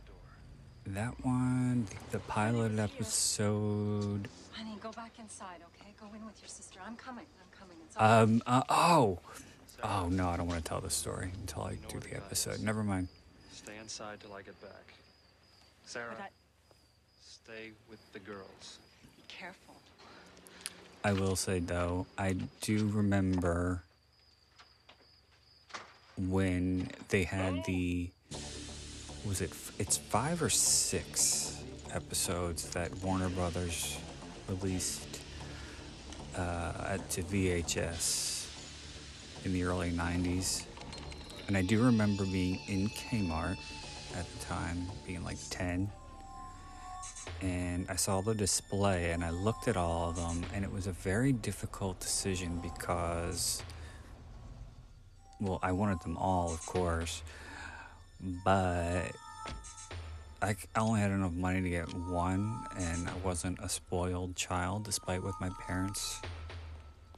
That 0.93 1.13
one, 1.23 1.87
the 2.11 2.19
pilot 2.19 2.77
episode. 2.77 4.27
Honey, 4.51 4.77
go 4.81 4.91
back 4.91 5.13
inside, 5.19 5.59
okay? 5.79 5.93
Go 5.97 6.07
in 6.13 6.25
with 6.25 6.41
your 6.41 6.49
sister. 6.49 6.79
I'm 6.85 6.97
coming. 6.97 7.23
I'm 7.39 7.57
coming. 7.57 7.77
It's 7.85 7.95
all 7.95 8.03
right. 8.03 8.21
Um. 8.23 8.41
Uh, 8.45 8.63
oh. 8.67 9.19
Oh 9.85 10.09
no, 10.09 10.27
I 10.27 10.35
don't 10.35 10.47
want 10.47 10.61
to 10.61 10.67
tell 10.67 10.81
the 10.81 10.89
story 10.89 11.31
until 11.39 11.63
I 11.63 11.75
do 11.87 11.97
the 11.99 12.17
episode. 12.17 12.59
Never 12.59 12.83
mind. 12.83 13.07
Stay 13.53 13.77
inside 13.79 14.19
till 14.19 14.33
I 14.33 14.41
get 14.41 14.59
back. 14.61 14.93
Sarah, 15.85 16.13
But 16.17 16.31
stay 17.25 17.71
with 17.89 17.99
the 18.11 18.19
girls. 18.19 18.79
Be 19.15 19.23
careful. 19.29 19.75
I 21.05 21.13
will 21.13 21.37
say 21.37 21.59
though, 21.59 22.05
I 22.17 22.35
do 22.59 22.87
remember 22.89 23.83
when 26.17 26.91
they 27.07 27.23
had 27.23 27.63
the 27.63 28.09
was 29.25 29.41
it 29.41 29.51
it's 29.77 29.97
five 29.97 30.41
or 30.41 30.49
six 30.49 31.63
episodes 31.93 32.69
that 32.69 32.95
Warner 33.03 33.29
Brothers 33.29 33.97
released 34.47 35.21
uh, 36.35 36.97
to 37.09 37.23
VHS 37.23 38.47
in 39.45 39.53
the 39.53 39.63
early 39.63 39.91
90s. 39.91 40.65
And 41.47 41.57
I 41.57 41.61
do 41.61 41.83
remember 41.83 42.23
being 42.25 42.59
in 42.67 42.89
Kmart 42.89 43.57
at 44.15 44.31
the 44.31 44.45
time, 44.45 44.87
being 45.05 45.23
like 45.23 45.37
10 45.49 45.89
and 47.41 47.87
I 47.89 47.95
saw 47.95 48.21
the 48.21 48.35
display 48.35 49.11
and 49.11 49.23
I 49.23 49.31
looked 49.31 49.67
at 49.67 49.75
all 49.75 50.09
of 50.09 50.15
them, 50.15 50.43
and 50.53 50.63
it 50.63 50.71
was 50.71 50.87
a 50.87 50.91
very 50.91 51.31
difficult 51.31 51.99
decision 51.99 52.59
because, 52.61 53.63
well, 55.39 55.59
I 55.63 55.71
wanted 55.71 56.01
them 56.01 56.17
all, 56.17 56.53
of 56.53 56.63
course, 56.65 57.23
but 58.21 59.11
I 60.41 60.55
only 60.75 61.01
had 61.01 61.11
enough 61.11 61.33
money 61.33 61.61
to 61.61 61.69
get 61.69 61.93
one, 61.93 62.65
and 62.77 63.07
I 63.07 63.13
wasn't 63.23 63.59
a 63.59 63.69
spoiled 63.69 64.35
child, 64.35 64.83
despite 64.83 65.23
what 65.23 65.35
my 65.39 65.49
parents 65.61 66.21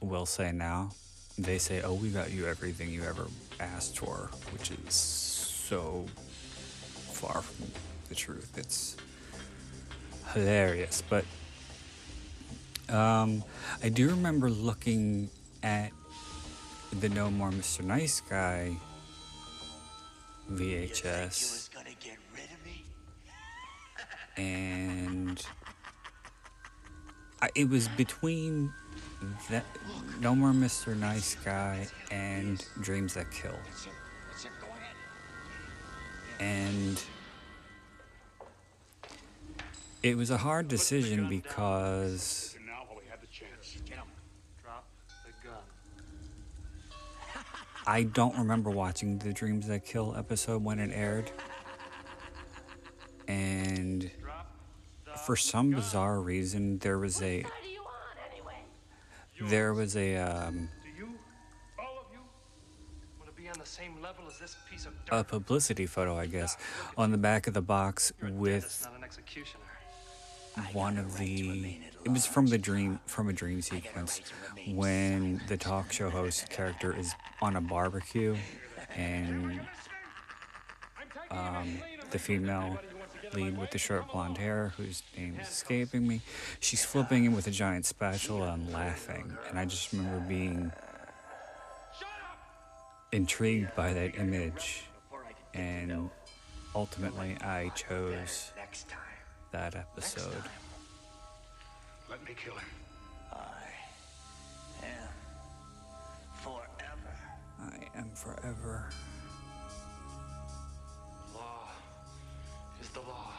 will 0.00 0.26
say 0.26 0.52
now. 0.52 0.90
They 1.38 1.58
say, 1.58 1.82
Oh, 1.82 1.94
we 1.94 2.10
got 2.10 2.30
you 2.30 2.46
everything 2.46 2.90
you 2.90 3.02
ever 3.02 3.26
asked 3.60 3.98
for, 3.98 4.30
which 4.52 4.70
is 4.70 4.94
so 4.94 6.06
far 7.12 7.42
from 7.42 7.66
the 8.08 8.14
truth. 8.14 8.56
It's 8.56 8.96
hilarious. 10.32 11.02
But 11.08 11.24
um, 12.88 13.42
I 13.82 13.88
do 13.88 14.10
remember 14.10 14.50
looking 14.50 15.30
at 15.62 15.90
the 17.00 17.08
No 17.08 17.30
More 17.30 17.50
Mr. 17.50 17.82
Nice 17.82 18.20
Guy 18.20 18.76
VHS. 20.52 21.70
And 24.36 25.44
I, 27.40 27.48
it 27.54 27.68
was 27.68 27.88
between 27.88 28.72
that 29.50 29.64
No 30.20 30.34
More 30.34 30.52
Mr. 30.52 30.96
Nice 30.96 31.36
Guy 31.36 31.86
and 32.10 32.64
Dreams 32.80 33.14
That 33.14 33.30
Kill. 33.30 33.54
And 36.40 37.02
it 40.02 40.16
was 40.16 40.30
a 40.30 40.36
hard 40.36 40.68
decision 40.68 41.28
because 41.28 42.53
I 47.86 48.04
don't 48.04 48.36
remember 48.38 48.70
watching 48.70 49.18
the 49.18 49.32
Dreams 49.32 49.66
That 49.66 49.84
Kill 49.84 50.14
episode 50.16 50.64
when 50.64 50.78
it 50.78 50.90
aired. 50.94 51.30
And 53.28 54.10
for 55.26 55.36
some 55.36 55.70
bizarre 55.70 56.20
reason, 56.20 56.78
there 56.78 56.98
was 56.98 57.20
a 57.22 57.44
there 59.48 59.74
was 59.74 59.96
a 59.96 60.16
um, 60.16 60.68
Do 60.82 60.88
you, 60.96 61.08
all 61.78 61.98
of 61.98 62.06
you, 62.12 62.20
want 63.18 63.34
to 63.34 63.42
be 63.42 63.48
on 63.48 63.58
the 63.58 63.66
same 63.66 64.00
level 64.00 64.24
as 64.28 64.38
this 64.38 64.56
piece 64.70 64.86
of 64.86 64.92
a 65.10 65.24
publicity 65.24 65.86
photo, 65.86 66.16
I 66.16 66.26
guess, 66.26 66.56
on 66.96 67.10
the 67.10 67.18
back 67.18 67.46
of 67.46 67.54
the 67.54 67.60
box 67.60 68.12
with 68.22 68.86
an 68.96 69.02
executioner. 69.02 69.63
One 70.72 70.98
of 70.98 71.18
the 71.18 71.78
it 72.04 72.10
was 72.10 72.26
from 72.26 72.46
the 72.46 72.58
dream 72.58 73.00
from 73.06 73.28
a 73.28 73.32
dream 73.32 73.62
sequence 73.62 74.20
when 74.68 75.40
the 75.48 75.56
talk 75.56 75.92
show 75.92 76.10
host 76.10 76.48
character 76.50 76.94
is 76.96 77.14
on 77.42 77.56
a 77.56 77.60
barbecue 77.60 78.36
and 78.96 79.60
um, 81.30 81.78
the 82.10 82.18
female 82.18 82.78
lead 83.32 83.58
with 83.58 83.70
the 83.70 83.78
short 83.78 84.10
blonde 84.12 84.38
hair 84.38 84.72
whose 84.76 85.02
name 85.16 85.36
is 85.40 85.48
escaping 85.48 86.06
me. 86.06 86.20
She's 86.60 86.84
flipping 86.84 87.24
him 87.24 87.34
with 87.34 87.46
a 87.48 87.50
giant 87.50 87.86
spatula 87.86 88.52
and 88.52 88.72
laughing 88.72 89.36
and 89.48 89.58
i 89.58 89.64
just 89.64 89.92
remember 89.92 90.20
being 90.28 90.70
intrigued 93.12 93.74
by 93.74 93.92
that 93.92 94.16
image. 94.18 94.84
And 95.54 96.10
ultimately 96.74 97.36
i 97.40 97.70
chose 97.70 98.52
that 99.54 99.76
episode 99.76 100.42
Let 102.10 102.20
me 102.24 102.34
kill 102.34 102.54
him. 102.54 102.70
I 103.32 103.46
am 104.82 105.08
forever. 106.42 107.14
I 107.62 107.98
am 107.98 108.10
forever. 108.14 108.90
Law 111.32 111.68
is 112.82 112.88
the 112.88 112.98
law. 112.98 113.30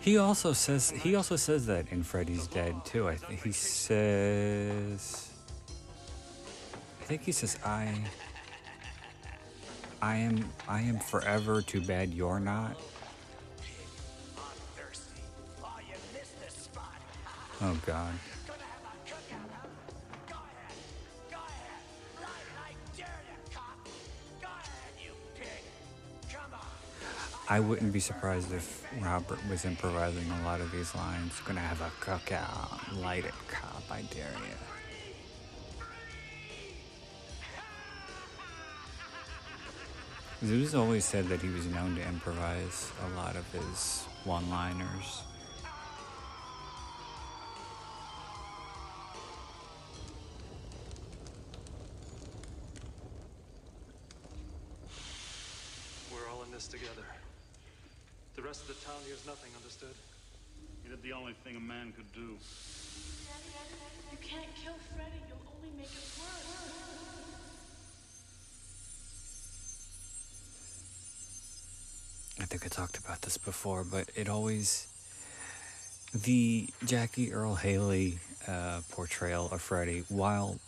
He 0.00 0.16
also 0.16 0.54
says 0.54 0.90
he 0.90 1.14
also 1.14 1.36
says 1.36 1.66
that 1.66 1.92
in 1.92 2.02
Freddy's 2.02 2.46
Dead 2.46 2.74
too. 2.86 3.06
I 3.06 3.16
think 3.16 3.42
he 3.42 3.52
says 3.52 5.30
I 7.02 7.04
think 7.04 7.22
he 7.22 7.32
says 7.32 7.58
I 7.62 7.92
I 10.00 10.16
am 10.16 10.48
I 10.66 10.80
am 10.80 10.98
forever 11.00 11.60
too 11.60 11.82
bad 11.82 12.14
you're 12.14 12.40
not. 12.40 12.80
Oh 17.60 17.76
god. 17.84 18.14
I 27.50 27.60
wouldn't 27.60 27.92
be 27.92 28.00
surprised 28.00 28.52
if 28.52 28.86
Robert 29.00 29.38
was 29.48 29.64
improvising 29.64 30.30
a 30.30 30.44
lot 30.44 30.60
of 30.60 30.70
these 30.70 30.94
lines. 30.94 31.32
Gonna 31.46 31.60
have 31.60 31.80
a 31.80 31.90
cookout, 32.04 33.00
light 33.00 33.24
it, 33.24 33.32
cop, 33.48 33.82
I 33.90 34.02
dare 34.02 34.26
you. 34.46 34.54
Zeus 40.46 40.74
always 40.74 41.04
said 41.04 41.26
that 41.28 41.40
he 41.40 41.48
was 41.48 41.66
known 41.66 41.96
to 41.96 42.06
improvise 42.06 42.92
a 43.04 43.16
lot 43.16 43.34
of 43.34 43.50
his 43.50 44.04
one 44.24 44.48
liners. 44.50 45.22
This 56.58 56.66
together. 56.66 57.06
The 58.34 58.42
rest 58.42 58.62
of 58.62 58.66
the 58.66 58.84
town 58.84 58.96
hears 59.06 59.24
nothing, 59.24 59.52
understood? 59.56 59.94
He 60.82 60.88
did 60.88 61.00
the 61.04 61.12
only 61.12 61.34
thing 61.44 61.54
a 61.54 61.60
man 61.60 61.92
could 61.92 62.12
do. 62.12 62.36
You 64.10 64.18
can't 64.20 64.48
kill 64.60 64.74
Freddy. 64.92 65.22
You'll 65.28 65.38
only 65.54 65.70
make 65.78 65.86
it 65.86 66.02
worse. 66.18 66.48
I 72.40 72.44
think 72.46 72.64
I 72.64 72.68
talked 72.68 72.98
about 72.98 73.22
this 73.22 73.38
before, 73.38 73.84
but 73.84 74.10
it 74.16 74.28
always 74.28 74.88
the 76.12 76.70
Jackie 76.84 77.32
Earle 77.32 77.54
Haley 77.54 78.18
uh, 78.48 78.80
portrayal 78.90 79.48
of 79.52 79.62
Freddy, 79.62 80.02
while 80.08 80.58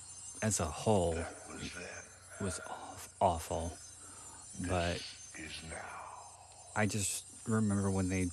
as 0.40 0.60
a 0.60 0.66
whole 0.66 1.18
was 2.40 2.60
aw- 2.70 2.96
awful, 3.20 3.76
but 4.68 5.02
I 6.76 6.86
just 6.86 7.24
remember 7.46 7.90
when 7.90 8.08
they 8.08 8.28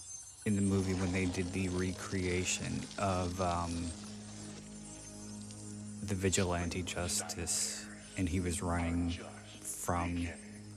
in 0.46 0.56
the 0.56 0.62
movie 0.62 0.94
when 0.94 1.12
they 1.12 1.26
did 1.26 1.52
the 1.52 1.68
recreation 1.70 2.80
of 2.98 3.40
um, 3.42 3.86
the 6.04 6.16
vigilante 6.16 6.82
justice, 6.82 7.86
and 8.18 8.30
he 8.30 8.40
was 8.40 8.62
running 8.62 9.14
from 9.62 10.28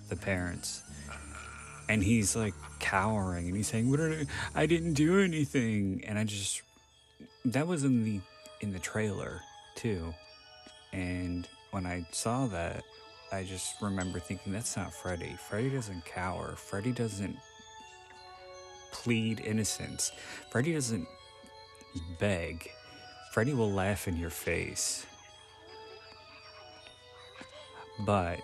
the 0.08 0.16
parents. 0.16 0.82
And 1.88 2.02
he's 2.02 2.34
like 2.36 2.54
cowering 2.78 3.46
and 3.46 3.56
he's 3.56 3.68
saying 3.68 3.90
what 3.90 4.00
I 4.54 4.66
didn't 4.66 4.94
do 4.94 5.20
anything. 5.20 6.04
And 6.06 6.18
i 6.18 6.24
just 6.24 6.62
that 7.44 7.66
was 7.66 7.84
in 7.84 8.04
the 8.04 8.20
in 8.60 8.72
the 8.72 8.78
trailer 8.78 9.40
too. 9.74 10.14
And 10.92 11.48
when 11.70 11.86
i 11.86 12.06
saw 12.12 12.46
that 12.46 12.84
i 13.32 13.44
just 13.44 13.80
remember 13.80 14.18
thinking 14.18 14.52
that's 14.52 14.76
not 14.76 14.92
freddy. 14.92 15.36
Freddy 15.48 15.70
doesn't 15.70 16.04
cower. 16.04 16.54
Freddy 16.56 16.92
doesn't 16.92 17.36
plead 18.92 19.40
innocence. 19.40 20.12
Freddy 20.50 20.72
doesn't 20.72 21.06
beg. 22.18 22.68
Freddy 23.32 23.54
will 23.54 23.70
laugh 23.70 24.08
in 24.08 24.16
your 24.16 24.30
face. 24.30 25.06
But 28.00 28.40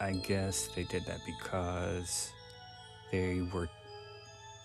I 0.00 0.12
guess 0.12 0.68
they 0.74 0.84
did 0.84 1.04
that 1.06 1.20
because 1.26 2.32
they 3.12 3.42
were 3.52 3.68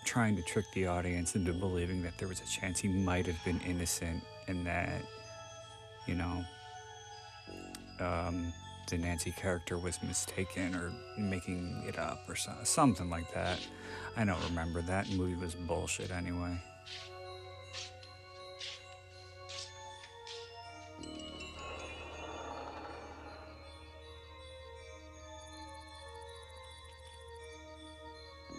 trying 0.04 0.34
to 0.36 0.42
trick 0.42 0.64
the 0.74 0.86
audience 0.86 1.36
into 1.36 1.52
believing 1.52 2.02
that 2.02 2.16
there 2.18 2.28
was 2.28 2.40
a 2.40 2.46
chance 2.46 2.80
he 2.80 2.88
might 2.88 3.26
have 3.26 3.42
been 3.44 3.60
innocent 3.60 4.22
and 4.48 4.66
that, 4.66 5.02
you 6.06 6.14
know, 6.14 6.44
um, 8.00 8.52
the 8.88 8.96
Nancy 8.96 9.32
character 9.32 9.76
was 9.76 10.02
mistaken 10.02 10.74
or 10.74 10.90
making 11.18 11.84
it 11.86 11.98
up 11.98 12.24
or 12.26 12.34
so, 12.34 12.52
something 12.64 13.10
like 13.10 13.32
that. 13.34 13.58
I 14.16 14.24
don't 14.24 14.42
remember. 14.48 14.80
That 14.80 15.10
movie 15.12 15.34
was 15.34 15.54
bullshit 15.54 16.10
anyway. 16.10 16.58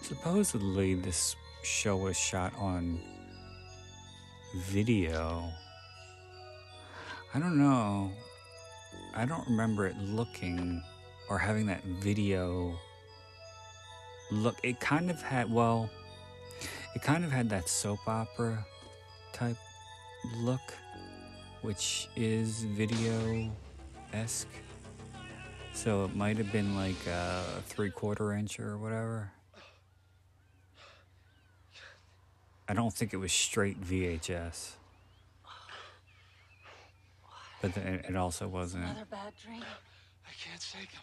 Supposedly, 0.02 0.94
this 0.94 1.34
show 1.62 1.96
was 1.96 2.16
shot 2.16 2.52
on 2.56 3.00
video. 4.66 5.50
I 7.34 7.38
don't 7.40 7.58
know. 7.58 8.12
I 9.14 9.24
don't 9.24 9.46
remember 9.48 9.86
it 9.86 9.96
looking 9.98 10.82
or 11.28 11.38
having 11.38 11.66
that 11.66 11.82
video 11.84 12.78
look. 14.30 14.56
It 14.62 14.80
kind 14.80 15.10
of 15.10 15.20
had, 15.20 15.52
well, 15.52 15.90
it 16.94 17.02
kind 17.02 17.24
of 17.24 17.30
had 17.30 17.48
that 17.50 17.68
soap 17.68 18.00
opera 18.06 18.64
type 19.32 19.56
look, 20.38 20.74
which 21.62 22.08
is 22.16 22.64
video 22.64 23.50
esque. 24.12 24.48
So 25.72 26.04
it 26.04 26.14
might 26.14 26.36
have 26.36 26.52
been 26.52 26.76
like 26.76 27.06
a 27.06 27.42
three 27.66 27.90
quarter 27.90 28.32
inch 28.32 28.58
or 28.58 28.76
whatever. 28.76 29.32
I 32.68 32.74
don't 32.74 32.92
think 32.92 33.12
it 33.12 33.16
was 33.16 33.32
straight 33.32 33.80
VHS. 33.82 34.72
But 37.60 37.74
then 37.74 38.02
it 38.08 38.16
also 38.16 38.48
wasn't 38.48 38.84
Another 38.84 39.06
bad 39.10 39.32
dream. 39.42 39.62
I 39.62 40.32
can't 40.48 40.62
shake 40.62 40.90
him. 40.90 41.02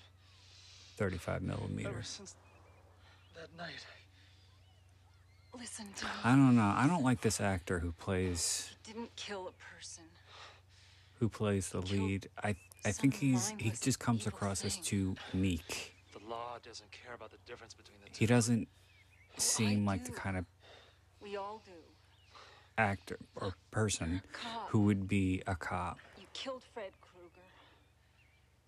35 0.98 1.44
Ever 1.86 2.02
since 2.02 2.36
that 3.36 3.56
night. 3.58 3.86
Listen 5.58 5.86
to 5.98 6.06
me. 6.06 6.12
I 6.24 6.32
don't 6.32 6.56
know. 6.56 6.74
I 6.76 6.88
don't 6.88 7.04
like 7.04 7.22
this 7.22 7.40
actor 7.40 7.80
who 7.80 7.92
plays 7.92 8.70
Didn't 8.84 9.16
kill 9.16 9.48
a 9.48 9.76
person. 9.76 10.04
who 11.20 11.30
plays 11.30 11.70
the 11.70 11.82
lead. 11.82 12.30
I 12.44 12.56
I 12.86 12.92
think 12.92 13.16
he's 13.16 13.54
he 13.58 13.72
just 13.72 14.00
comes 14.00 14.28
across 14.28 14.64
as 14.66 14.78
too 14.78 15.16
meek. 15.34 15.94
The 16.14 16.20
law 16.30 16.58
doesn't 16.64 16.92
care 16.92 17.14
about 17.14 17.32
the 17.32 17.38
difference 17.46 17.74
between 17.74 17.98
the 18.04 18.10
two. 18.10 18.16
He 18.20 18.26
doesn't 18.26 18.68
seem 19.38 19.86
like 19.86 20.06
the 20.06 20.12
kind 20.12 20.38
of 20.38 20.46
We 21.22 21.38
all 21.38 21.62
do. 21.66 21.72
actor 22.78 23.18
or 23.36 23.54
person 23.72 24.22
who 24.70 24.82
would 24.82 25.08
be 25.08 25.42
a 25.48 25.56
cop. 25.56 25.98
Killed 26.38 26.64
Fred 26.72 26.92
Krueger. 27.02 27.50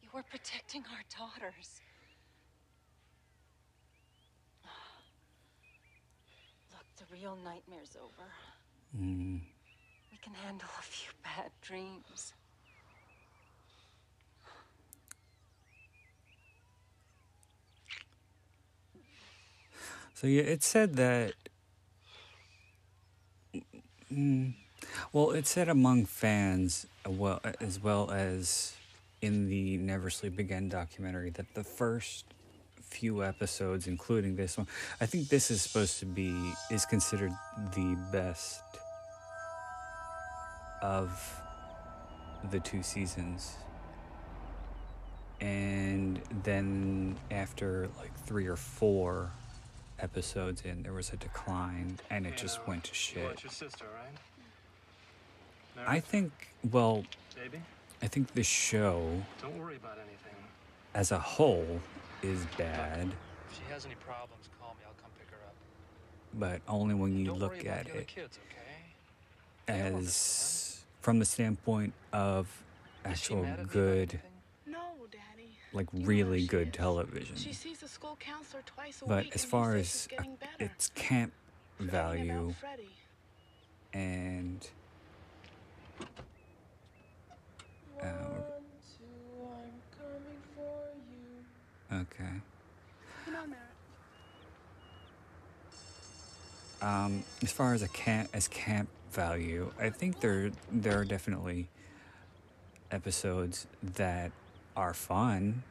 You 0.02 0.10
were 0.12 0.24
protecting 0.24 0.84
our 0.92 1.04
daughters. 1.16 1.82
Look, 6.72 6.86
the 6.98 7.06
real 7.16 7.38
nightmare's 7.46 7.96
over. 7.96 8.28
Mm. 9.00 9.42
We 10.12 10.18
can 10.20 10.34
handle 10.34 10.68
a 10.80 10.82
few 10.82 11.12
bad 11.24 11.52
dreams. 11.62 12.34
So 20.16 20.26
yeah, 20.26 20.42
it 20.42 20.64
said 20.64 20.96
that. 20.96 21.34
Mm, 24.12 24.56
well, 25.14 25.32
it 25.32 25.46
said 25.46 25.70
among 25.70 26.06
fans, 26.06 26.88
well 27.10 27.42
as 27.60 27.82
well 27.82 28.12
as 28.12 28.74
in 29.22 29.50
the 29.50 29.78
Never 29.78 30.10
Sleep 30.10 30.40
Again 30.40 30.70
documentary, 30.70 31.30
that 31.32 31.54
the 31.54 31.64
first 31.64 32.26
few 32.82 33.24
episodes, 33.24 33.88
including 33.88 34.36
this 34.36 34.58
one, 34.58 34.68
I 35.00 35.06
think 35.06 35.30
this 35.30 35.52
is 35.52 35.62
supposed 35.62 36.00
to 36.00 36.06
be 36.06 36.54
is 36.72 36.86
considered 36.86 37.32
the 37.76 37.98
best 38.12 38.62
of 40.82 41.42
the 42.52 42.60
two 42.60 42.84
seasons. 42.84 43.58
And 45.42 46.22
then 46.44 47.18
after 47.32 47.90
like 47.98 48.14
three 48.26 48.48
or 48.48 48.56
four 48.56 49.32
episodes 50.00 50.64
in, 50.64 50.84
there 50.84 50.94
was 50.94 51.12
a 51.12 51.18
decline 51.18 51.98
and 52.10 52.26
it 52.26 52.38
just 52.38 52.66
went 52.68 52.86
to 52.86 52.94
shit. 52.94 53.26
want 53.26 53.44
your 53.44 53.52
sister, 53.52 53.86
right? 53.94 54.18
I 55.88 56.00
think, 56.00 56.32
well, 56.72 57.06
Baby, 57.36 57.60
I 58.02 58.08
think 58.08 58.34
the 58.34 58.44
show 58.44 59.22
don't 59.42 59.58
worry 59.58 59.76
about 59.76 59.98
anything. 59.98 60.36
as 60.94 61.12
a 61.12 61.20
whole 61.20 61.80
is 62.22 62.46
bad. 62.58 63.08
If 63.50 63.58
she 63.58 63.64
has 63.72 63.86
any 63.86 63.96
problems, 63.96 64.50
call 64.60 64.76
me. 64.80 64.82
I'll 64.86 64.94
come 65.02 65.12
pick 65.18 65.30
her 65.32 65.46
up. 65.48 65.56
but 66.34 66.62
only 66.72 66.96
when 66.96 67.18
you 67.18 67.26
Don't 67.26 67.40
look 67.40 67.52
worry 67.52 67.62
about 67.62 67.78
at 67.80 67.86
the 67.88 67.98
it 68.00 68.08
kids, 68.08 68.40
okay? 68.48 69.74
as 69.74 70.82
from 71.02 71.20
the 71.20 71.26
standpoint 71.26 71.94
of 72.14 72.48
actual 73.06 73.44
mad 73.44 73.52
at 73.54 73.58
me 73.58 73.62
about 73.64 73.72
good. 73.74 74.20
No, 74.68 74.80
Daddy. 75.12 75.50
like 75.74 75.88
You 75.94 76.06
really 76.06 76.46
good 76.46 76.68
is. 76.70 76.74
television. 76.74 77.36
She 77.36 77.54
sees 77.54 77.80
the 77.80 77.88
school 77.88 78.18
counselor 78.20 78.64
twice 78.66 79.02
a 79.02 79.06
But 79.08 79.26
week. 79.26 79.36
as 79.36 79.46
far 79.46 79.76
as 79.76 79.88
she's 79.90 80.08
getting 80.08 80.36
better. 80.36 80.52
its 80.60 80.90
camp 80.90 81.32
value 81.80 82.54
about 82.60 82.80
and 83.94 84.68
uh, 88.02 88.06
okay. 91.94 92.34
You 93.28 93.34
know, 93.34 93.46
Merritt. 93.48 93.58
Um, 96.82 97.24
as 97.44 97.52
far 97.52 97.74
as 97.74 97.82
a 97.82 97.88
camp 97.90 98.30
as 98.34 98.48
camp 98.48 98.90
value, 99.12 99.72
I 99.80 99.90
think 99.90 100.20
there 100.22 100.52
there 100.72 101.00
are 101.00 101.06
definitely 101.06 101.68
episodes 102.92 103.68
that 103.82 104.32
are 104.76 104.94
fun. 104.94 105.64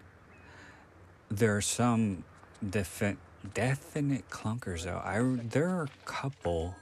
There 1.30 1.56
are 1.56 1.60
some 1.62 2.24
defi- 2.68 3.16
definite 3.54 4.28
clunkers 4.30 4.84
though. 4.84 5.00
I 5.04 5.22
there 5.48 5.68
are 5.68 5.84
a 5.84 6.04
couple 6.04 6.74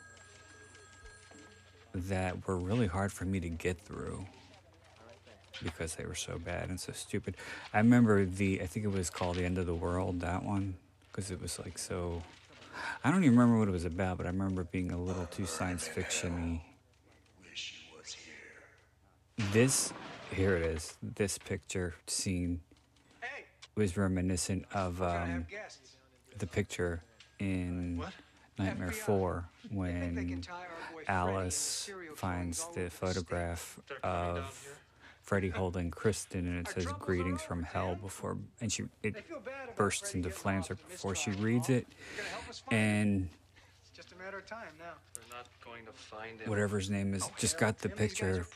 that 1.96 2.46
were 2.46 2.56
really 2.56 2.86
hard 2.86 3.12
for 3.12 3.24
me 3.24 3.40
to 3.40 3.48
get 3.48 3.80
through 3.80 4.24
because 5.62 5.94
they 5.94 6.04
were 6.04 6.14
so 6.14 6.38
bad 6.38 6.68
and 6.68 6.78
so 6.78 6.92
stupid. 6.92 7.36
I 7.72 7.78
remember 7.78 8.24
the 8.24 8.60
I 8.62 8.66
think 8.66 8.84
it 8.84 8.92
was 8.92 9.10
called 9.10 9.36
The 9.36 9.44
End 9.44 9.58
of 9.58 9.66
the 9.66 9.74
World 9.74 10.20
that 10.20 10.44
one 10.44 10.76
because 11.10 11.30
it 11.30 11.40
was 11.40 11.58
like 11.58 11.78
so 11.78 12.22
I 13.02 13.10
don't 13.10 13.24
even 13.24 13.38
remember 13.38 13.58
what 13.58 13.68
it 13.68 13.72
was 13.72 13.84
about, 13.86 14.18
but 14.18 14.26
I 14.26 14.30
remember 14.30 14.62
it 14.62 14.70
being 14.70 14.92
a 14.92 14.98
little 14.98 15.26
too 15.26 15.46
science 15.46 15.88
fiction-y. 15.88 16.62
This 19.52 19.92
here 20.34 20.56
it 20.56 20.62
is. 20.62 20.96
This 21.02 21.38
picture 21.38 21.94
scene 22.06 22.60
was 23.74 23.96
reminiscent 23.96 24.64
of 24.72 25.02
um, 25.02 25.46
the 26.38 26.46
picture 26.46 27.02
in 27.38 27.98
What? 27.98 28.12
Nightmare 28.58 28.88
FBI. 28.88 28.92
4 28.94 29.44
They 29.62 29.68
think 29.68 30.14
they 30.14 30.22
can 30.22 30.28
when 30.30 30.40
tie 30.42 30.52
our 30.54 30.58
boy 30.60 30.66
Freddy 30.92 31.00
into 31.00 31.10
Alice 31.12 31.90
finds 32.16 32.68
the 32.74 32.90
photograph 32.90 33.78
They're 33.88 33.98
coming 33.98 34.26
down 34.34 34.36
of 34.38 34.60
here. 34.64 34.72
Freddy 35.22 35.48
holding 35.50 35.90
Kristen 35.90 36.46
and 36.46 36.58
it 36.66 36.72
says 36.72 36.86
greetings 37.00 37.42
from 37.42 37.62
hell 37.64 37.96
before 37.96 38.38
and 38.60 38.72
she 38.72 38.84
it 39.02 39.14
They 39.14 39.20
feel 39.20 39.40
bad 39.40 39.64
about 39.64 39.76
bursts 39.76 40.14
into 40.14 40.30
flames 40.30 40.70
lost 40.70 40.80
right 40.82 40.88
before 40.88 41.14
she 41.14 41.30
reads 41.32 41.68
it 41.68 41.86
You're 42.16 42.24
gonna 42.24 42.28
help 42.34 42.48
us 42.48 42.58
find 42.60 42.72
him. 42.72 42.78
and 42.78 43.28
It's 43.82 43.90
just 43.90 44.12
a 44.12 44.16
matter 44.16 44.38
of 44.38 44.46
time 44.46 44.68
now. 44.78 44.92
They're 45.14 45.36
not 45.36 45.46
going 45.64 45.84
to 45.86 45.92
find 45.92 46.40
him. 46.40 46.48
whatever 46.48 46.78
his 46.78 46.88
name 46.90 47.12
is 47.14 47.24
Oh, 47.24 47.32
just 47.38 47.58
got 47.58 47.78
the 47.78 47.88
Tim, 47.88 47.98
these 47.98 48.12
guys 48.14 48.22
are 48.30 48.34
picture 48.38 48.46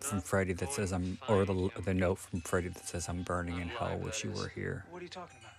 from 0.00 0.18
not 0.18 0.26
Freddy 0.26 0.52
that 0.54 0.72
says 0.72 0.92
I'm 0.92 1.18
or 1.28 1.44
the 1.44 1.52
him. 1.54 1.70
the 1.84 1.94
note 1.94 2.18
from 2.18 2.40
Freddy 2.42 2.68
that 2.68 2.86
says 2.86 3.08
I'm 3.08 3.22
burning 3.22 3.60
in 3.60 3.68
hell 3.68 3.88
Alive, 3.88 4.00
wish 4.04 4.22
you 4.24 4.30
were 4.32 4.48
here 4.48 4.84
What 4.90 5.00
are 5.00 5.02
you 5.02 5.08
talking 5.08 5.38
about? 5.40 5.52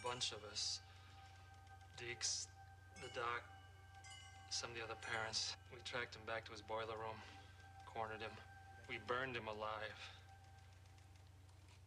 A 0.00 0.06
bunch 0.08 0.32
of 0.32 0.38
us. 0.52 0.80
Deeks, 1.98 2.46
the 2.46 2.53
doc, 3.14 3.42
some 4.50 4.70
of 4.70 4.76
the 4.76 4.82
other 4.82 4.98
parents. 5.00 5.56
We 5.72 5.78
tracked 5.84 6.16
him 6.16 6.22
back 6.26 6.44
to 6.46 6.52
his 6.52 6.60
boiler 6.62 6.98
room, 6.98 7.18
cornered 7.86 8.20
him. 8.20 8.34
We 8.88 8.98
burned 9.06 9.36
him 9.36 9.46
alive. 9.46 10.00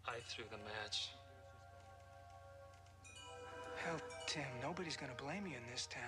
I 0.08 0.20
threw 0.30 0.46
the 0.50 0.58
match. 0.58 1.10
Hell, 3.76 4.00
Tim, 4.26 4.48
nobody's 4.62 4.98
gonna 4.98 5.20
blame 5.22 5.46
you 5.46 5.54
in 5.54 5.72
this 5.72 5.88
town. 5.88 6.02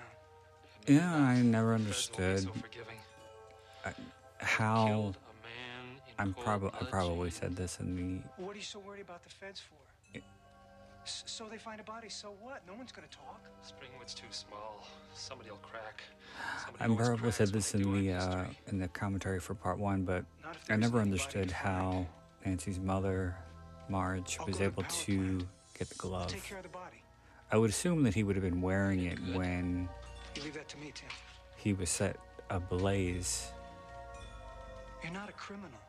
Yeah. 0.88 1.14
I 1.14 1.42
never 1.42 1.78
You 1.78 1.86
guys 1.86 2.02
won't 2.08 2.16
be 2.18 2.20
understood 2.20 2.40
so 2.40 2.50
how 4.40 4.88
Killed 4.88 5.18
a 5.18 5.36
man 5.44 6.02
in 6.08 6.14
I'm 6.18 6.34
probably 6.34 6.72
I 6.80 6.86
probably 6.86 7.30
said 7.30 7.56
this 7.56 7.80
in 7.80 7.96
the 7.96 8.44
What 8.44 8.56
are 8.56 8.58
you 8.58 8.64
so 8.64 8.80
worried 8.80 9.02
about 9.02 9.24
the 9.24 9.30
feds 9.30 9.60
for? 9.60 9.76
It- 11.10 11.24
S- 11.24 11.24
so 11.26 11.46
they 11.50 11.58
find 11.58 11.80
a 11.82 11.84
body, 11.84 12.08
so 12.10 12.36
what? 12.42 12.62
No 12.68 12.74
one's 12.76 12.92
gonna 12.92 13.08
talk. 13.08 13.42
Springwood's 13.66 14.14
too 14.14 14.28
small. 14.30 14.86
Somebody'll 15.16 15.56
crack. 15.58 16.04
Somebody 16.64 16.84
I 16.84 16.88
always 16.88 17.08
probably 17.08 17.22
cracks 17.24 17.36
said 17.38 17.50
this 17.50 17.74
in 17.74 17.82
the 18.06 18.14
uh, 18.14 18.46
in 18.68 18.78
the 18.80 18.88
commentary 18.90 19.40
for 19.40 19.56
part 19.56 19.80
one, 19.80 20.04
but 20.04 20.24
I 20.70 20.76
never 20.76 21.00
understood 21.00 21.50
how 21.52 21.92
find. 21.92 22.08
Nancy's 22.46 22.80
mother, 22.80 23.36
Marge, 23.90 24.38
I'll 24.40 24.46
was 24.46 24.62
able 24.62 24.84
to 24.84 25.18
plant. 25.18 25.46
get 25.78 25.90
the 25.90 25.96
glove. 25.96 26.28
take 26.28 26.44
care 26.44 26.58
of 26.58 26.64
the 26.64 26.70
body. 26.70 27.02
I 27.52 27.58
would 27.58 27.72
assume 27.72 28.04
that 28.04 28.14
he 28.14 28.24
would 28.24 28.36
have 28.36 28.44
been 28.46 28.62
wearing 28.62 29.06
it 29.06 29.18
when 29.34 29.90
You 30.36 30.44
leave 30.44 30.54
that 30.54 30.70
to 30.70 30.78
me, 30.78 30.92
Tim. 30.94 31.10
he 31.58 31.74
was 31.74 31.90
set 31.90 32.18
ablaze. 32.52 33.52
You're 35.04 35.12
not 35.12 35.28
a 35.30 35.34
criminal. 35.34 35.80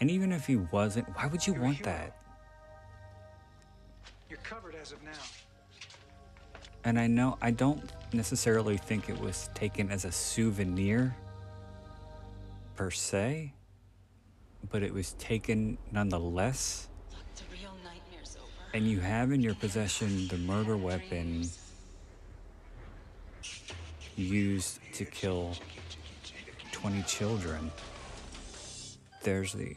And 0.00 0.10
even 0.10 0.32
if 0.32 0.46
he 0.46 0.56
wasn't, 0.56 1.06
why 1.16 1.26
would 1.26 1.46
you 1.46 1.52
You're 1.54 1.62
want 1.62 1.82
that? 1.84 2.16
You're 4.32 4.40
covered 4.44 4.74
as 4.80 4.92
of 4.92 5.02
now. 5.02 5.10
And 6.84 6.98
I 6.98 7.06
know 7.06 7.36
I 7.42 7.50
don't 7.50 7.82
necessarily 8.14 8.78
think 8.78 9.10
it 9.10 9.20
was 9.20 9.50
taken 9.52 9.90
as 9.90 10.06
a 10.06 10.10
souvenir 10.10 11.14
per 12.74 12.90
se, 12.90 13.52
but 14.70 14.82
it 14.82 14.94
was 14.94 15.12
taken 15.18 15.76
nonetheless. 15.90 16.88
Look, 17.10 17.20
the 17.36 17.42
real 17.54 17.74
nightmare's 17.84 18.38
over. 18.38 18.48
And 18.72 18.86
you 18.86 19.00
have 19.00 19.32
in 19.32 19.42
your 19.42 19.54
possession 19.54 20.28
the 20.28 20.38
murder 20.38 20.78
weapon 20.78 21.46
used 24.16 24.80
to 24.94 25.04
kill 25.04 25.52
20 26.70 27.02
children. 27.02 27.70
There's 29.22 29.52
the 29.52 29.76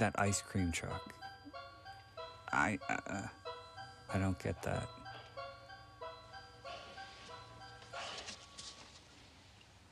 that 0.00 0.16
ice 0.18 0.42
cream 0.42 0.72
truck. 0.72 1.14
I 2.50 2.80
uh, 2.88 3.28
I 4.16 4.18
don't 4.18 4.38
get 4.38 4.62
that. 4.62 4.88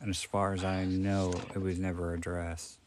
And 0.01 0.09
as 0.09 0.22
far 0.22 0.55
as 0.55 0.64
I 0.64 0.87
know, 0.87 1.35
it 1.55 1.59
was 1.59 1.79
never 1.79 2.14
addressed. 2.14 2.79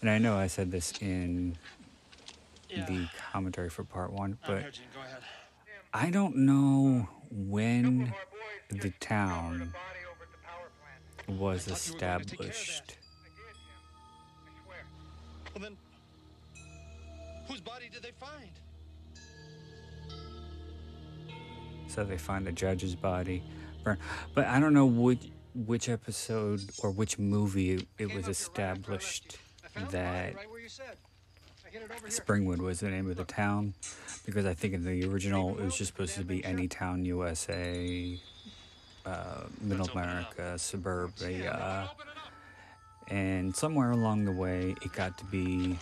And 0.00 0.08
I 0.08 0.16
know 0.16 0.38
I 0.38 0.46
said 0.46 0.70
this 0.72 0.94
in 1.02 1.58
the 2.70 3.06
commentary 3.32 3.68
for 3.68 3.84
part 3.84 4.14
one, 4.14 4.38
but 4.46 4.62
here, 4.62 4.70
Gene. 4.70 4.84
Go 4.94 5.00
ahead. 5.00 5.22
I 5.92 6.08
don't 6.08 6.36
know 6.36 7.06
when 7.30 8.14
the 8.70 8.90
town 8.98 9.74
was 11.28 11.66
thought 11.66 11.76
you 11.76 11.98
were 11.98 12.16
going 12.16 12.22
to 12.22 12.24
take 12.24 12.24
care 12.24 12.24
of 12.24 12.26
that. 12.26 12.32
established. 12.32 12.96
Well 15.54 15.62
then, 15.62 15.76
whose 17.46 17.60
body 17.60 17.90
did 17.92 18.02
they 18.02 18.12
find? 18.12 18.59
So 21.90 22.04
they 22.04 22.18
find 22.18 22.46
the 22.46 22.52
judge's 22.52 22.94
body. 22.94 23.42
burned. 23.82 23.98
But 24.34 24.46
I 24.46 24.60
don't 24.60 24.74
know 24.74 24.86
which 24.86 25.30
which 25.66 25.88
episode 25.88 26.60
or 26.82 26.90
which 26.92 27.18
movie 27.18 27.72
it, 27.72 27.86
it 27.98 28.14
was 28.14 28.28
established 28.28 29.36
that 29.90 30.36
Right 30.36 30.50
where 30.50 30.60
you 30.60 30.68
said. 30.68 30.96
I 31.66 31.70
hit 31.70 31.82
it 31.82 31.90
over 31.90 31.94
here. 32.06 32.08
Springwood 32.08 32.58
was 32.58 32.80
the 32.80 32.88
name 32.90 33.10
of 33.10 33.16
the 33.16 33.24
town 33.24 33.74
because 34.24 34.46
I 34.46 34.54
think 34.54 34.74
in 34.74 34.84
the 34.84 35.04
original 35.06 35.58
it 35.58 35.64
was 35.64 35.76
just 35.76 35.92
supposed 35.92 36.14
to 36.14 36.24
be 36.24 36.44
any 36.44 36.68
town 36.68 37.04
USA, 37.04 38.18
uh, 39.06 39.42
Middle 39.60 39.84
open 39.84 39.98
it 39.98 40.02
up. 40.02 40.34
America, 40.36 40.58
suburbia, 40.58 41.90
and 43.08 43.54
somewhere 43.54 43.90
along 43.90 44.24
the 44.24 44.32
way 44.32 44.74
it 44.82 44.92
got 44.92 45.18
to 45.18 45.24
be 45.26 45.76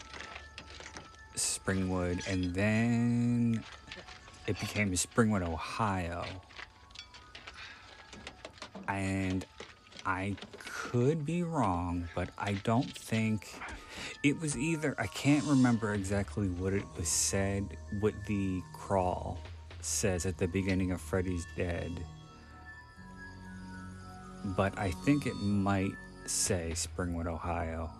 Springwood, 1.36 2.26
and 2.26 2.54
then 2.54 3.64
it 4.48 4.58
became 4.58 4.90
Springwood, 4.92 5.46
Ohio, 5.46 6.24
and 8.88 9.44
I 10.06 10.36
could 10.58 11.26
be 11.26 11.42
wrong, 11.42 12.08
but 12.14 12.30
I 12.38 12.54
don't 12.64 12.90
think 12.90 13.52
it 14.24 14.40
was 14.40 14.56
either. 14.56 14.94
I 14.98 15.06
can't 15.06 15.44
remember 15.44 15.92
exactly 15.92 16.48
what 16.48 16.72
it 16.72 16.84
was 16.96 17.08
said, 17.08 17.76
what 18.00 18.14
the 18.26 18.62
crawl 18.72 19.38
says 19.82 20.24
at 20.24 20.38
the 20.38 20.48
beginning 20.48 20.92
of 20.92 21.00
Freddy's 21.02 21.46
Dead, 21.54 21.92
but 24.56 24.78
I 24.78 24.92
think 25.04 25.26
it 25.26 25.36
might 25.36 25.92
say 26.24 26.70
Springwood, 26.72 27.26
Ohio. 27.26 27.90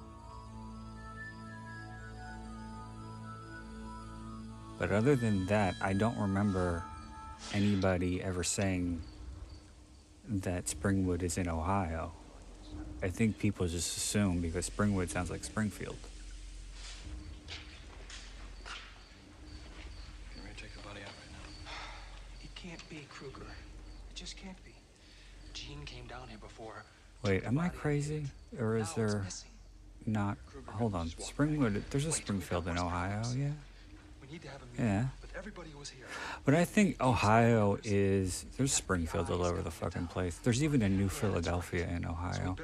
But 4.79 4.93
other 4.93 5.17
than 5.17 5.47
that, 5.47 5.75
I 5.81 5.93
don't 5.93 6.17
remember 6.19 6.85
anybody 7.53 8.23
ever 8.23 8.45
saying 8.45 9.03
that 10.29 10.67
Springwood 10.67 11.23
is 11.23 11.37
in 11.37 11.49
Ohio. 11.49 12.13
I 13.03 13.09
think 13.09 13.39
people 13.39 13.67
just 13.67 13.97
assume 13.97 14.41
because 14.41 14.71
Springwood 14.71 15.09
sounds 15.11 15.31
like 15.31 15.43
Springfield. 15.43 15.97
it 22.43 22.55
can't 22.55 22.89
be 22.89 23.07
Krueger. 23.11 23.47
It 24.11 24.15
just 24.15 24.37
can't 24.37 24.63
be. 24.65 24.75
Gene 25.55 25.85
came 25.85 26.07
down 26.07 26.29
here 26.29 26.39
before. 26.39 26.85
Wait, 27.25 27.45
am 27.45 27.59
I 27.59 27.69
crazy? 27.69 28.27
Or 28.61 28.77
is 28.77 28.93
there 28.95 29.27
not. 30.07 30.39
Hold 30.67 30.95
on. 30.95 31.09
Springwood. 31.09 31.83
There's 31.91 32.07
a 32.07 32.13
Springfield 32.13 32.69
in 32.69 32.79
Ohio, 32.79 33.23
yeah? 33.37 33.51
Yeah. 34.79 35.07
But 35.21 35.31
everybody 35.37 35.71
was 35.79 35.91
here. 35.91 36.07
But 36.45 36.55
I 36.55 36.65
think 36.65 37.03
Ohio 37.03 37.79
is. 37.85 38.47
There's 38.57 38.73
Springfield 38.73 39.31
all 39.31 39.45
over 39.45 39.63
the 39.63 39.71
fucking 39.71 40.07
place. 40.09 40.39
There's 40.39 40.63
even 40.63 40.83
a 40.83 40.89
new 40.89 41.09
Philadelphia 41.09 41.89
in 41.89 42.05
Ohio. 42.05 42.57